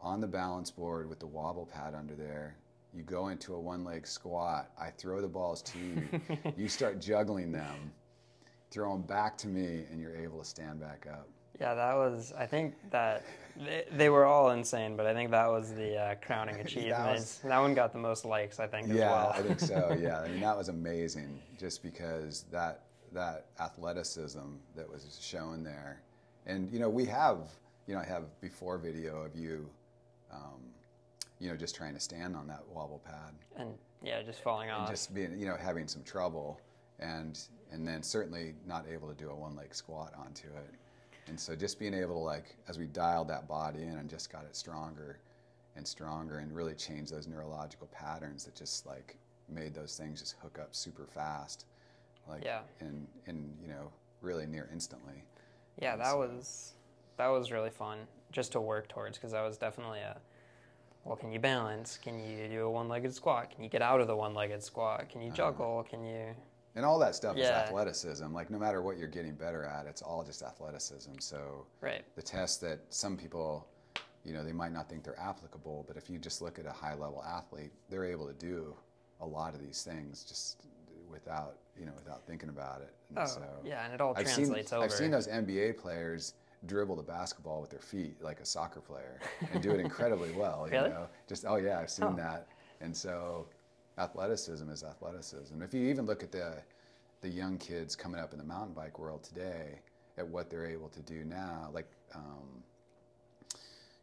on 0.00 0.20
the 0.20 0.26
balance 0.26 0.70
board 0.70 1.08
with 1.08 1.20
the 1.20 1.26
wobble 1.26 1.66
pad 1.66 1.94
under 1.94 2.14
there 2.14 2.56
You 2.94 3.02
go 3.02 3.28
into 3.28 3.54
a 3.54 3.60
one 3.60 3.84
leg 3.84 4.06
squat. 4.06 4.70
I 4.78 4.90
throw 4.90 5.20
the 5.20 5.28
balls 5.28 5.62
to 5.62 5.78
you. 5.78 6.20
you 6.56 6.68
start 6.68 7.00
juggling 7.00 7.50
them, 7.50 7.92
throw 8.70 8.92
them 8.92 9.02
back 9.02 9.38
to 9.38 9.48
me, 9.48 9.84
and 9.90 10.00
you're 10.00 10.16
able 10.16 10.40
to 10.40 10.44
stand 10.44 10.80
back 10.80 11.06
up. 11.10 11.28
Yeah, 11.60 11.74
that 11.74 11.94
was. 11.94 12.32
I 12.36 12.46
think 12.46 12.74
that 12.90 13.22
they, 13.56 13.84
they 13.92 14.08
were 14.08 14.24
all 14.24 14.50
insane, 14.50 14.96
but 14.96 15.06
I 15.06 15.14
think 15.14 15.30
that 15.30 15.48
was 15.48 15.72
the 15.72 15.96
uh, 15.96 16.14
crowning 16.16 16.56
achievement. 16.60 16.96
that, 16.96 17.12
was, 17.12 17.40
that, 17.44 17.60
one 17.60 17.74
got 17.74 17.92
the 17.92 17.98
most 17.98 18.24
likes, 18.24 18.58
I 18.58 18.66
think. 18.66 18.88
Yeah, 18.88 19.10
well. 19.10 19.32
I 19.34 19.42
think 19.42 19.60
so. 19.60 19.96
Yeah, 20.00 20.20
I 20.20 20.28
mean 20.28 20.40
that 20.40 20.56
was 20.56 20.68
amazing, 20.68 21.40
just 21.58 21.82
because 21.82 22.44
that 22.50 22.84
that 23.12 23.46
athleticism 23.60 24.40
that 24.74 24.90
was 24.90 25.18
shown 25.20 25.62
there, 25.62 26.02
and 26.46 26.70
you 26.72 26.78
know 26.78 26.88
we 26.88 27.04
have 27.06 27.38
you 27.86 27.94
know 27.94 28.00
I 28.00 28.04
have 28.04 28.24
before 28.40 28.78
video 28.78 29.22
of 29.22 29.36
you, 29.36 29.68
um, 30.32 30.60
you 31.42 31.50
know 31.50 31.56
just 31.56 31.74
trying 31.74 31.94
to 31.94 32.00
stand 32.00 32.36
on 32.36 32.46
that 32.46 32.62
wobble 32.72 33.02
pad 33.04 33.34
and 33.56 33.74
yeah, 34.02 34.22
just 34.22 34.42
falling 34.42 34.70
off, 34.70 34.88
and 34.88 34.96
just 34.96 35.14
being 35.14 35.38
you 35.38 35.46
know 35.46 35.56
having 35.56 35.86
some 35.88 36.02
trouble, 36.02 36.60
and 37.00 37.38
and 37.70 37.86
then 37.86 38.02
certainly 38.02 38.54
not 38.66 38.86
able 38.92 39.08
to 39.08 39.14
do 39.14 39.30
a 39.30 39.34
one 39.34 39.56
leg 39.56 39.74
squat 39.74 40.12
onto 40.18 40.48
it 40.48 40.74
and 41.28 41.38
so 41.38 41.54
just 41.54 41.78
being 41.78 41.94
able 41.94 42.14
to 42.14 42.20
like, 42.20 42.56
as 42.68 42.78
we 42.78 42.86
dialed 42.86 43.28
that 43.28 43.46
body 43.48 43.82
in 43.82 43.96
and 43.96 44.08
just 44.08 44.30
got 44.30 44.44
it 44.44 44.56
stronger 44.56 45.18
and 45.76 45.86
stronger 45.86 46.38
and 46.38 46.54
really 46.54 46.74
changed 46.74 47.12
those 47.12 47.26
neurological 47.26 47.86
patterns 47.88 48.44
that 48.44 48.54
just 48.54 48.86
like 48.86 49.16
made 49.48 49.74
those 49.74 49.96
things 49.96 50.20
just 50.20 50.36
hook 50.42 50.58
up 50.60 50.74
super 50.74 51.06
fast. 51.06 51.66
Like 52.28 52.44
yeah. 52.44 52.60
and 52.80 53.06
and 53.26 53.56
you 53.60 53.68
know, 53.68 53.90
really 54.20 54.46
near 54.46 54.68
instantly. 54.72 55.24
Yeah, 55.80 55.92
and 55.92 56.00
that 56.00 56.12
so, 56.12 56.18
was 56.18 56.72
that 57.16 57.28
was 57.28 57.50
really 57.50 57.70
fun 57.70 57.98
just 58.30 58.52
to 58.52 58.60
work 58.60 58.88
towards 58.88 59.18
because 59.18 59.32
that 59.32 59.42
was 59.42 59.56
definitely 59.56 60.00
a 60.00 60.16
well, 61.04 61.16
can 61.16 61.32
you 61.32 61.38
balance? 61.38 61.98
Can 62.02 62.18
you 62.18 62.48
do 62.48 62.64
a 62.64 62.70
one-legged 62.70 63.14
squat? 63.14 63.50
Can 63.50 63.64
you 63.64 63.70
get 63.70 63.82
out 63.82 64.00
of 64.00 64.06
the 64.06 64.16
one-legged 64.16 64.62
squat? 64.62 65.08
Can 65.08 65.20
you 65.20 65.28
uh-huh. 65.28 65.36
juggle? 65.36 65.84
Uh, 65.84 65.88
can 65.88 66.04
you 66.04 66.34
and 66.74 66.84
all 66.84 66.98
that 66.98 67.14
stuff 67.14 67.36
yeah. 67.36 67.44
is 67.44 67.50
athleticism. 67.50 68.32
Like 68.32 68.50
no 68.50 68.58
matter 68.58 68.80
what 68.80 68.96
you're 68.96 69.08
getting 69.08 69.34
better 69.34 69.64
at, 69.64 69.86
it's 69.86 70.02
all 70.02 70.24
just 70.24 70.42
athleticism. 70.42 71.12
So 71.18 71.66
right. 71.80 72.02
the 72.16 72.22
tests 72.22 72.56
that 72.58 72.80
some 72.88 73.16
people, 73.16 73.66
you 74.24 74.32
know, 74.32 74.42
they 74.42 74.52
might 74.52 74.72
not 74.72 74.88
think 74.88 75.04
they're 75.04 75.20
applicable, 75.20 75.84
but 75.86 75.96
if 75.96 76.08
you 76.08 76.18
just 76.18 76.40
look 76.40 76.58
at 76.58 76.66
a 76.66 76.72
high 76.72 76.94
level 76.94 77.22
athlete, 77.24 77.72
they're 77.90 78.06
able 78.06 78.26
to 78.26 78.32
do 78.32 78.74
a 79.20 79.26
lot 79.26 79.54
of 79.54 79.60
these 79.60 79.82
things 79.82 80.24
just 80.24 80.62
without, 81.10 81.56
you 81.78 81.84
know, 81.84 81.92
without 81.96 82.26
thinking 82.26 82.48
about 82.48 82.80
it. 82.80 82.94
And 83.10 83.18
oh, 83.18 83.26
so 83.26 83.42
yeah, 83.64 83.84
and 83.84 83.92
it 83.92 84.00
all 84.00 84.14
I've 84.16 84.24
translates 84.24 84.70
seen, 84.70 84.76
over. 84.78 84.86
I've 84.86 84.92
seen 84.92 85.10
those 85.10 85.28
NBA 85.28 85.76
players 85.76 86.34
dribble 86.66 86.96
the 86.96 87.02
basketball 87.02 87.60
with 87.60 87.70
their 87.70 87.80
feet 87.80 88.22
like 88.22 88.40
a 88.40 88.46
soccer 88.46 88.80
player 88.80 89.18
and 89.52 89.62
do 89.62 89.70
it 89.70 89.80
incredibly 89.88 90.32
well. 90.32 90.68
really? 90.70 90.88
You 90.88 90.94
know, 90.94 91.08
just 91.28 91.44
oh 91.46 91.56
yeah, 91.56 91.78
I've 91.80 91.90
seen 91.90 92.06
oh. 92.06 92.16
that. 92.16 92.48
And 92.80 92.96
so 92.96 93.46
athleticism 93.98 94.68
is 94.70 94.82
athleticism. 94.82 95.60
If 95.62 95.74
you 95.74 95.88
even 95.88 96.06
look 96.06 96.22
at 96.22 96.32
the 96.32 96.54
the 97.20 97.28
young 97.28 97.56
kids 97.58 97.94
coming 97.94 98.20
up 98.20 98.32
in 98.32 98.38
the 98.38 98.44
mountain 98.44 98.74
bike 98.74 98.98
world 98.98 99.22
today, 99.22 99.78
at 100.18 100.26
what 100.26 100.50
they're 100.50 100.66
able 100.66 100.88
to 100.88 101.00
do 101.00 101.24
now, 101.24 101.70
like 101.72 101.88
um, 102.14 102.62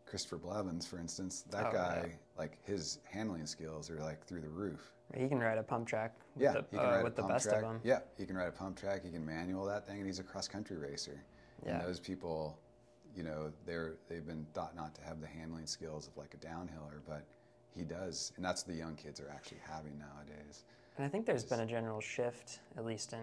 Christopher 0.06 0.38
Blevins, 0.38 0.88
for 0.88 1.00
instance, 1.00 1.44
that 1.52 1.68
oh, 1.68 1.72
guy, 1.72 2.06
yeah. 2.08 2.16
like 2.38 2.58
his 2.66 3.00
handling 3.04 3.46
skills 3.46 3.90
are 3.90 4.00
like 4.00 4.26
through 4.26 4.42
the 4.42 4.50
roof. 4.50 4.94
He 5.16 5.28
can 5.28 5.40
ride 5.40 5.58
a 5.58 5.64
pump 5.64 5.88
track. 5.88 6.16
With 6.36 6.44
yeah, 6.44 6.52
the, 6.54 6.66
he 6.72 6.78
can 6.78 6.86
uh, 6.86 6.90
ride 6.90 7.04
with 7.04 7.14
a 7.14 7.16
the 7.18 7.22
pump 7.24 7.34
best 7.34 7.46
track. 7.46 7.58
of 7.58 7.62
them. 7.64 7.82
Yeah, 7.84 8.00
he 8.18 8.26
can 8.26 8.38
ride 8.38 8.48
a 8.48 8.52
pump 8.52 8.80
track. 8.80 9.04
He 9.04 9.12
can 9.12 9.26
manual 9.26 9.66
that 9.66 9.86
thing, 9.86 9.98
and 9.98 10.06
he's 10.06 10.20
a 10.20 10.24
cross 10.24 10.48
country 10.48 10.78
racer. 10.78 11.24
Yeah. 11.66 11.74
And 11.74 11.88
those 11.88 12.00
people, 12.00 12.58
you 13.16 13.24
know, 13.24 13.52
they're 13.66 13.96
they've 14.08 14.26
been 14.26 14.46
thought 14.54 14.76
not 14.76 14.96
to 14.96 15.02
have 15.02 15.22
the 15.22 15.28
handling 15.28 15.66
skills 15.66 16.08
of 16.08 16.18
like 16.18 16.34
a 16.34 16.38
downhiller, 16.38 17.02
but 17.08 17.26
he 17.76 17.84
does, 17.84 18.32
and 18.36 18.44
that's 18.44 18.66
what 18.66 18.74
the 18.74 18.80
young 18.80 18.96
kids 18.96 19.20
are 19.20 19.30
actually 19.34 19.60
having 19.64 19.98
nowadays. 19.98 20.64
And 20.98 21.06
I 21.06 21.10
think 21.10 21.26
there's 21.26 21.46
been 21.46 21.62
a 21.62 21.66
general 21.66 22.02
shift, 22.02 22.60
at 22.78 22.86
least 22.86 23.14
in 23.14 23.20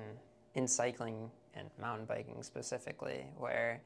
in 0.54 0.66
cycling 0.66 1.30
and 1.54 1.68
mountain 1.80 2.06
biking 2.06 2.42
specifically, 2.42 3.26
where 3.36 3.82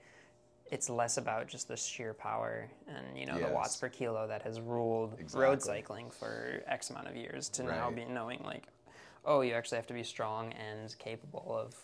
it's 0.70 0.88
less 0.88 1.16
about 1.16 1.48
just 1.48 1.66
the 1.66 1.76
sheer 1.76 2.14
power 2.14 2.70
and 2.86 3.18
you 3.18 3.26
know 3.26 3.36
yes. 3.36 3.48
the 3.48 3.54
watts 3.54 3.76
per 3.76 3.88
kilo 3.88 4.26
that 4.28 4.42
has 4.42 4.60
ruled 4.60 5.14
exactly. 5.18 5.40
road 5.40 5.62
cycling 5.62 6.10
for 6.10 6.62
X 6.66 6.90
amount 6.90 7.08
of 7.08 7.16
years 7.16 7.48
to 7.48 7.64
right. 7.64 7.76
now 7.76 7.90
be 7.90 8.04
knowing 8.04 8.40
like, 8.44 8.68
oh, 9.24 9.40
you 9.40 9.54
actually 9.54 9.76
have 9.76 9.86
to 9.88 9.94
be 9.94 10.04
strong 10.04 10.52
and 10.52 10.96
capable 10.98 11.52
of 11.58 11.74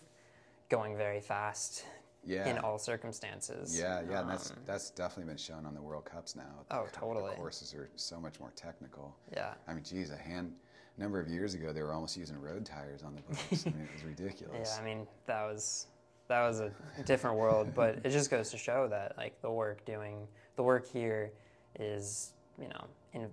going 0.68 0.96
very 0.96 1.20
fast 1.20 1.84
yeah. 2.26 2.48
in 2.48 2.58
all 2.58 2.78
circumstances. 2.78 3.78
Yeah, 3.78 4.02
yeah, 4.08 4.20
um, 4.20 4.22
and 4.22 4.30
that's 4.30 4.52
that's 4.66 4.90
definitely 4.90 5.30
been 5.30 5.38
shown 5.38 5.64
on 5.64 5.74
the 5.74 5.80
World 5.80 6.04
Cups 6.04 6.36
now. 6.36 6.64
The, 6.68 6.76
oh, 6.76 6.86
totally. 6.92 7.30
The 7.30 7.36
courses 7.36 7.72
are 7.74 7.88
so 7.96 8.20
much 8.20 8.40
more 8.40 8.52
technical. 8.56 9.16
Yeah. 9.32 9.54
I 9.68 9.74
mean, 9.74 9.84
geez, 9.84 10.10
a 10.10 10.16
hand 10.16 10.52
number 10.98 11.20
of 11.20 11.28
years 11.28 11.54
ago, 11.54 11.72
they 11.72 11.82
were 11.82 11.92
almost 11.92 12.16
using 12.16 12.40
road 12.40 12.64
tires 12.64 13.02
on 13.02 13.14
the 13.14 13.22
bikes. 13.22 13.66
I 13.66 13.70
mean, 13.70 13.82
it 13.82 13.92
was 13.94 14.04
ridiculous. 14.18 14.74
Yeah, 14.74 14.82
I 14.82 14.84
mean, 14.84 15.06
that 15.26 15.42
was 15.42 15.86
that 16.28 16.42
was 16.42 16.60
a 16.60 16.72
different 17.04 17.36
world, 17.36 17.72
but 17.74 18.00
it 18.04 18.10
just 18.10 18.30
goes 18.30 18.50
to 18.50 18.58
show 18.58 18.88
that 18.88 19.16
like 19.16 19.40
the 19.42 19.50
work 19.50 19.84
doing 19.84 20.26
the 20.56 20.62
work 20.62 20.90
here 20.90 21.32
is 21.78 22.32
you 22.60 22.68
know 22.68 22.84
in, 23.12 23.28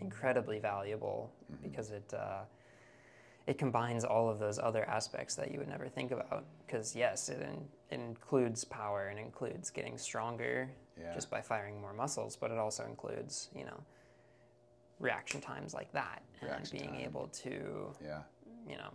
incredibly 0.00 0.58
valuable 0.58 1.30
mm-hmm. 1.52 1.68
because 1.68 1.90
it 1.90 2.14
uh, 2.14 2.40
it 3.46 3.58
combines 3.58 4.04
all 4.04 4.28
of 4.28 4.38
those 4.38 4.58
other 4.58 4.84
aspects 4.84 5.34
that 5.34 5.50
you 5.50 5.58
would 5.58 5.68
never 5.68 5.88
think 5.88 6.12
about. 6.12 6.44
Because 6.66 6.94
yes, 6.94 7.28
it, 7.28 7.40
in, 7.40 7.48
it, 7.48 7.60
includes 7.90 8.64
power 8.64 9.08
and 9.08 9.18
includes 9.18 9.70
getting 9.70 9.98
stronger 9.98 10.70
yeah. 11.00 11.14
just 11.14 11.30
by 11.30 11.40
firing 11.40 11.80
more 11.80 11.92
muscles, 11.92 12.36
but 12.36 12.50
it 12.50 12.58
also 12.58 12.84
includes 12.84 13.48
you 13.54 13.64
know 13.64 13.82
reaction 15.00 15.40
times 15.40 15.74
like 15.74 15.90
that 15.92 16.22
reaction 16.42 16.76
and 16.76 16.88
being 16.88 16.94
time. 16.94 17.08
able 17.08 17.26
to 17.28 17.92
yeah. 18.04 18.20
you 18.68 18.76
know 18.76 18.90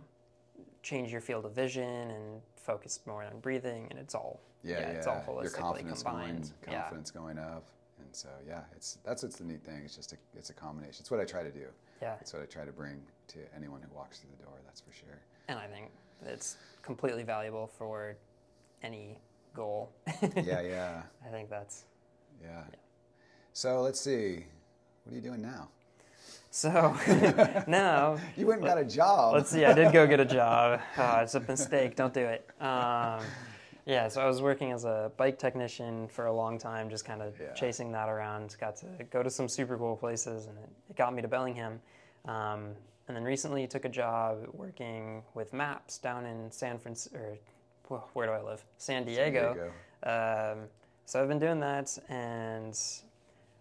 change 0.82 1.10
your 1.10 1.20
field 1.20 1.44
of 1.44 1.52
vision 1.52 2.10
and 2.10 2.40
focus 2.54 3.00
more 3.06 3.24
on 3.24 3.38
breathing 3.40 3.88
and 3.90 3.98
it's 3.98 4.14
all 4.14 4.40
yeah, 4.62 4.78
yeah, 4.78 4.86
it's 4.90 5.06
all 5.06 5.22
holistically 5.26 5.42
your 5.42 5.50
confidence 5.50 6.02
combined 6.02 6.52
going, 6.64 6.78
confidence 6.78 7.12
yeah. 7.14 7.20
going 7.20 7.38
up 7.38 7.64
and 7.98 8.08
so 8.12 8.28
yeah 8.46 8.60
it's 8.74 8.98
that's 9.04 9.22
what's 9.22 9.36
the 9.36 9.44
neat 9.44 9.64
thing 9.64 9.82
it's 9.84 9.96
just 9.96 10.12
a, 10.12 10.16
it's 10.36 10.50
a 10.50 10.54
combination 10.54 10.98
it's 11.00 11.10
what 11.10 11.20
I 11.20 11.24
try 11.24 11.42
to 11.42 11.50
do 11.50 11.66
yeah 12.00 12.14
it's 12.20 12.32
what 12.32 12.40
I 12.40 12.46
try 12.46 12.64
to 12.64 12.72
bring 12.72 13.02
to 13.28 13.38
anyone 13.54 13.80
who 13.82 13.94
walks 13.94 14.18
through 14.18 14.30
the 14.38 14.44
door 14.44 14.54
that's 14.64 14.80
for 14.80 14.92
sure 14.92 15.18
and 15.48 15.58
I 15.58 15.66
think 15.66 15.90
it's 16.24 16.56
completely 16.82 17.24
valuable 17.24 17.66
for 17.66 18.16
any 18.86 19.18
goal 19.54 19.90
yeah 20.22 20.60
yeah 20.60 21.02
I 21.26 21.30
think 21.30 21.50
that's 21.50 21.84
yeah. 22.40 22.48
yeah 22.48 22.78
so 23.52 23.82
let's 23.82 24.00
see 24.00 24.44
what 25.04 25.12
are 25.12 25.16
you 25.16 25.22
doing 25.22 25.42
now 25.42 25.68
so 26.56 26.96
now 27.66 28.16
you 28.34 28.46
went 28.46 28.60
and 28.60 28.66
got 28.66 28.78
a 28.78 28.84
job. 28.84 29.34
Let's 29.34 29.50
see. 29.50 29.66
I 29.66 29.74
did 29.74 29.92
go 29.92 30.06
get 30.06 30.20
a 30.20 30.24
job. 30.24 30.80
Oh, 30.96 31.16
it's 31.20 31.34
a 31.34 31.40
mistake. 31.40 31.96
Don't 31.96 32.14
do 32.14 32.24
it. 32.24 32.48
Um, 32.62 33.20
yeah. 33.84 34.08
So 34.08 34.22
I 34.22 34.26
was 34.26 34.40
working 34.40 34.72
as 34.72 34.86
a 34.86 35.12
bike 35.18 35.38
technician 35.38 36.08
for 36.08 36.26
a 36.26 36.32
long 36.32 36.58
time, 36.58 36.88
just 36.88 37.04
kind 37.04 37.20
of 37.20 37.38
yeah. 37.38 37.52
chasing 37.52 37.92
that 37.92 38.08
around. 38.08 38.56
Got 38.58 38.76
to 38.76 38.86
go 39.10 39.22
to 39.22 39.28
some 39.28 39.50
super 39.50 39.76
cool 39.76 39.96
places, 39.96 40.46
and 40.46 40.56
it, 40.56 40.70
it 40.88 40.96
got 40.96 41.14
me 41.14 41.20
to 41.20 41.28
Bellingham. 41.28 41.78
Um, 42.24 42.70
and 43.06 43.14
then 43.14 43.22
recently 43.22 43.66
took 43.66 43.84
a 43.84 43.90
job 43.90 44.38
working 44.54 45.24
with 45.34 45.52
Maps 45.52 45.98
down 45.98 46.24
in 46.24 46.50
San 46.50 46.78
Francisco. 46.78 47.36
Where 47.88 48.26
do 48.26 48.32
I 48.32 48.42
live? 48.42 48.64
San 48.78 49.04
Diego. 49.04 49.54
San 49.54 49.54
Diego. 49.54 50.52
Um, 50.62 50.68
so 51.04 51.22
I've 51.22 51.28
been 51.28 51.38
doing 51.38 51.60
that, 51.60 51.96
and 52.08 52.78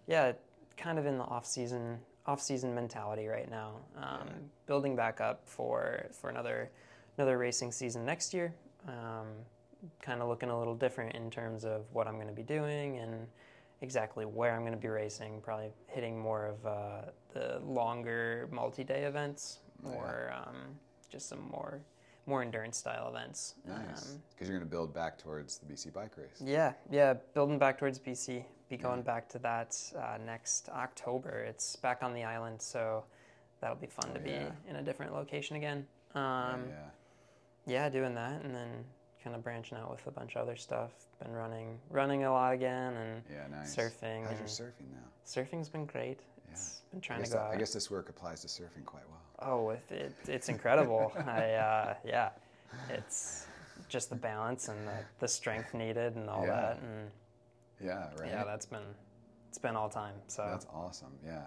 yeah, 0.08 0.32
kind 0.78 0.98
of 0.98 1.06
in 1.06 1.18
the 1.18 1.24
off 1.24 1.46
season 1.46 2.00
off-season 2.28 2.74
mentality 2.74 3.28
right 3.28 3.50
now. 3.50 3.74
Um, 3.98 4.30
building 4.66 4.96
back 4.96 5.22
up 5.22 5.42
for 5.46 6.08
for 6.12 6.30
another 6.30 6.72
another 7.18 7.38
racing 7.38 7.72
season 7.72 8.06
next 8.06 8.34
year. 8.34 8.54
Um, 8.88 9.28
kind 10.02 10.22
of 10.22 10.28
looking 10.28 10.50
a 10.50 10.58
little 10.58 10.76
different 10.76 11.16
in 11.16 11.30
terms 11.30 11.66
of 11.66 11.86
what 11.94 12.08
I'm 12.08 12.16
going 12.16 12.28
to 12.28 12.34
be 12.34 12.44
doing 12.44 12.98
and 12.98 13.28
exactly 13.82 14.26
where 14.26 14.56
I'm 14.56 14.62
going 14.62 14.74
to 14.74 14.80
be 14.80 14.88
racing. 14.88 15.42
Probably 15.42 15.72
hitting 15.88 16.20
more 16.20 16.48
of 16.48 16.66
uh, 16.66 17.12
the 17.34 17.60
longer 17.64 18.50
multi-day 18.52 19.04
events, 19.04 19.60
or 19.84 20.34
um, 20.36 20.56
just 21.12 21.30
some 21.30 21.48
more 21.52 21.80
more 22.26 22.42
endurance 22.42 22.78
style 22.78 23.10
events. 23.10 23.56
Nice, 23.68 23.80
because 23.80 24.12
um, 24.14 24.22
you're 24.40 24.58
going 24.58 24.60
to 24.62 24.66
build 24.66 24.94
back 24.94 25.18
towards 25.18 25.58
the 25.58 25.66
BC 25.72 25.94
bike 25.94 26.18
race. 26.18 26.42
Yeah, 26.44 26.74
yeah, 26.90 27.14
building 27.34 27.60
back 27.60 27.78
towards 27.78 28.00
BC 28.00 28.46
be 28.70 28.78
going 28.78 29.02
back 29.02 29.30
to 29.30 29.40
that 29.40 29.78
uh, 29.98 30.18
next 30.26 30.70
October. 30.70 31.46
It's 31.48 31.76
back 31.76 32.00
on 32.02 32.14
the 32.14 32.24
island, 32.24 32.62
so 32.62 33.04
that'll 33.62 33.76
be 33.76 33.88
fun 33.88 34.10
oh, 34.12 34.14
to 34.16 34.20
be 34.20 34.36
in 34.68 34.76
a 34.78 34.82
different 34.82 35.14
location 35.14 35.56
again. 35.56 35.86
Um, 36.16 36.64
yeah, 36.70 36.88
yeah, 37.68 37.90
doing 37.90 38.16
that, 38.16 38.44
and 38.44 38.56
then 38.56 38.70
kind 39.24 39.36
of 39.36 39.44
branching 39.44 39.78
out 39.78 39.92
with 39.92 40.06
a 40.08 40.12
bunch 40.12 40.36
of 40.36 40.42
other 40.42 40.56
stuff. 40.56 40.92
Been 41.22 41.34
running, 41.34 41.80
running 41.90 42.24
a 42.24 42.32
lot 42.32 42.54
again, 42.54 42.94
and 42.94 43.22
yeah, 43.30 43.48
nice. 43.52 43.76
surfing. 43.76 44.26
How's 44.28 44.40
your 44.40 44.70
surfing 44.70 44.92
now? 44.92 45.06
Surfing's 45.26 45.70
been 45.70 45.86
great. 45.86 46.20
Yeah. 46.46 46.54
It's 46.54 46.82
been 46.92 47.02
trying 47.02 47.24
to 47.24 47.30
go. 47.30 47.38
That. 47.38 47.52
I 47.52 47.58
guess 47.58 47.74
this 47.74 47.92
work 47.92 48.10
applies 48.10 48.42
to 48.42 48.48
surfing 48.48 48.86
quite 48.86 49.04
well. 49.10 49.22
Oh, 49.40 49.70
it, 49.72 49.84
it 49.90 50.14
it's 50.28 50.50
incredible. 50.50 51.12
I 51.26 51.52
uh, 51.54 51.94
yeah, 52.06 52.30
it's 52.90 53.48
just 53.90 54.10
the 54.10 54.16
balance 54.16 54.68
and 54.70 54.88
the, 54.88 54.94
the 55.20 55.28
strength 55.28 55.74
needed 55.74 56.16
and 56.16 56.30
all 56.30 56.46
yeah. 56.46 56.52
that 56.56 56.80
and 56.82 57.12
yeah, 57.84 58.08
right. 58.20 58.30
Yeah, 58.30 58.44
that's 58.44 58.66
been 58.66 58.80
it's 59.50 59.58
been 59.58 59.76
all 59.76 59.90
time. 59.90 60.16
So 60.28 60.46
that's 60.50 60.66
awesome. 60.74 61.12
Yeah. 61.26 61.42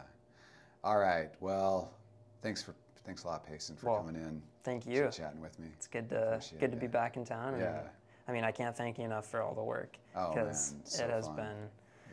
All 0.85 0.98
right. 0.98 1.31
Well, 1.40 1.92
Thanks 2.40 2.62
for 2.62 2.74
thanks 3.05 3.24
a 3.24 3.27
lot, 3.27 3.44
Payson, 3.46 3.74
for 3.77 3.87
Well, 3.90 3.96
coming 4.05 4.14
in, 4.14 4.40
Thank 4.62 4.87
you. 4.87 5.07
For 5.07 5.11
chatting 5.12 5.40
with 5.40 5.59
me. 5.59 5.68
It's 5.74 5.87
good 5.88 6.09
to 6.11 6.29
Appreciate 6.35 6.61
good 6.61 6.70
to 6.72 6.77
it. 6.77 6.81
be 6.81 6.87
back 6.87 7.16
in 7.16 7.24
town. 7.24 7.55
And, 7.55 7.62
Yeah. 7.62 7.81
I 8.29 8.33
mean, 8.33 8.44
I 8.44 8.53
can't 8.53 8.77
thank 8.77 8.98
you 8.98 9.05
enough 9.05 9.27
for 9.27 9.40
all 9.42 9.55
the 9.55 9.62
work 9.64 9.96
Oh, 10.14 10.29
because 10.33 10.74
man, 10.74 10.81
so 10.85 11.05
it 11.05 11.11
has 11.11 11.27
fun. 11.27 11.37
been 11.37 11.57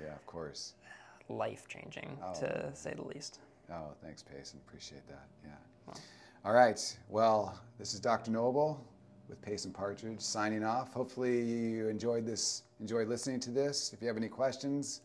Yeah, 0.03 0.13
of 0.15 0.25
course. 0.25 0.73
life 1.29 1.67
changing 1.67 2.17
Oh. 2.23 2.33
to 2.39 2.71
say 2.73 2.93
the 2.95 3.03
least. 3.03 3.39
Oh, 3.71 3.93
thanks, 4.03 4.23
Payson. 4.23 4.59
Appreciate 4.67 5.07
that. 5.07 5.27
Yeah. 5.43 5.93
All 6.43 6.53
right. 6.53 6.97
Well, 7.09 7.59
this 7.79 7.93
is 7.93 7.99
Dr. 7.99 8.31
Noble 8.31 8.85
with 9.27 9.41
Payson 9.41 9.71
Partridge 9.71 10.21
signing 10.21 10.63
off. 10.63 10.93
Hopefully, 10.93 11.41
you 11.41 11.87
enjoyed 11.87 12.25
this, 12.25 12.63
enjoyed 12.79 13.07
listening 13.07 13.39
to 13.41 13.51
this. 13.51 13.91
If 13.93 14.01
you 14.01 14.07
have 14.07 14.17
any 14.17 14.27
questions, 14.27 15.01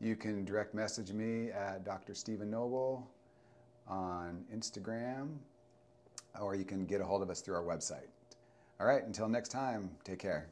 you 0.00 0.16
can 0.16 0.44
direct 0.44 0.74
message 0.74 1.12
me 1.12 1.50
at 1.50 1.84
Dr. 1.84 2.14
Stephen 2.14 2.50
Noble 2.50 3.08
on 3.86 4.44
Instagram, 4.52 5.36
or 6.40 6.56
you 6.56 6.64
can 6.64 6.86
get 6.86 7.00
a 7.00 7.04
hold 7.04 7.22
of 7.22 7.30
us 7.30 7.40
through 7.40 7.54
our 7.54 7.62
website. 7.62 8.08
All 8.80 8.86
right. 8.86 9.04
Until 9.04 9.28
next 9.28 9.50
time, 9.50 9.90
take 10.02 10.18
care. 10.18 10.48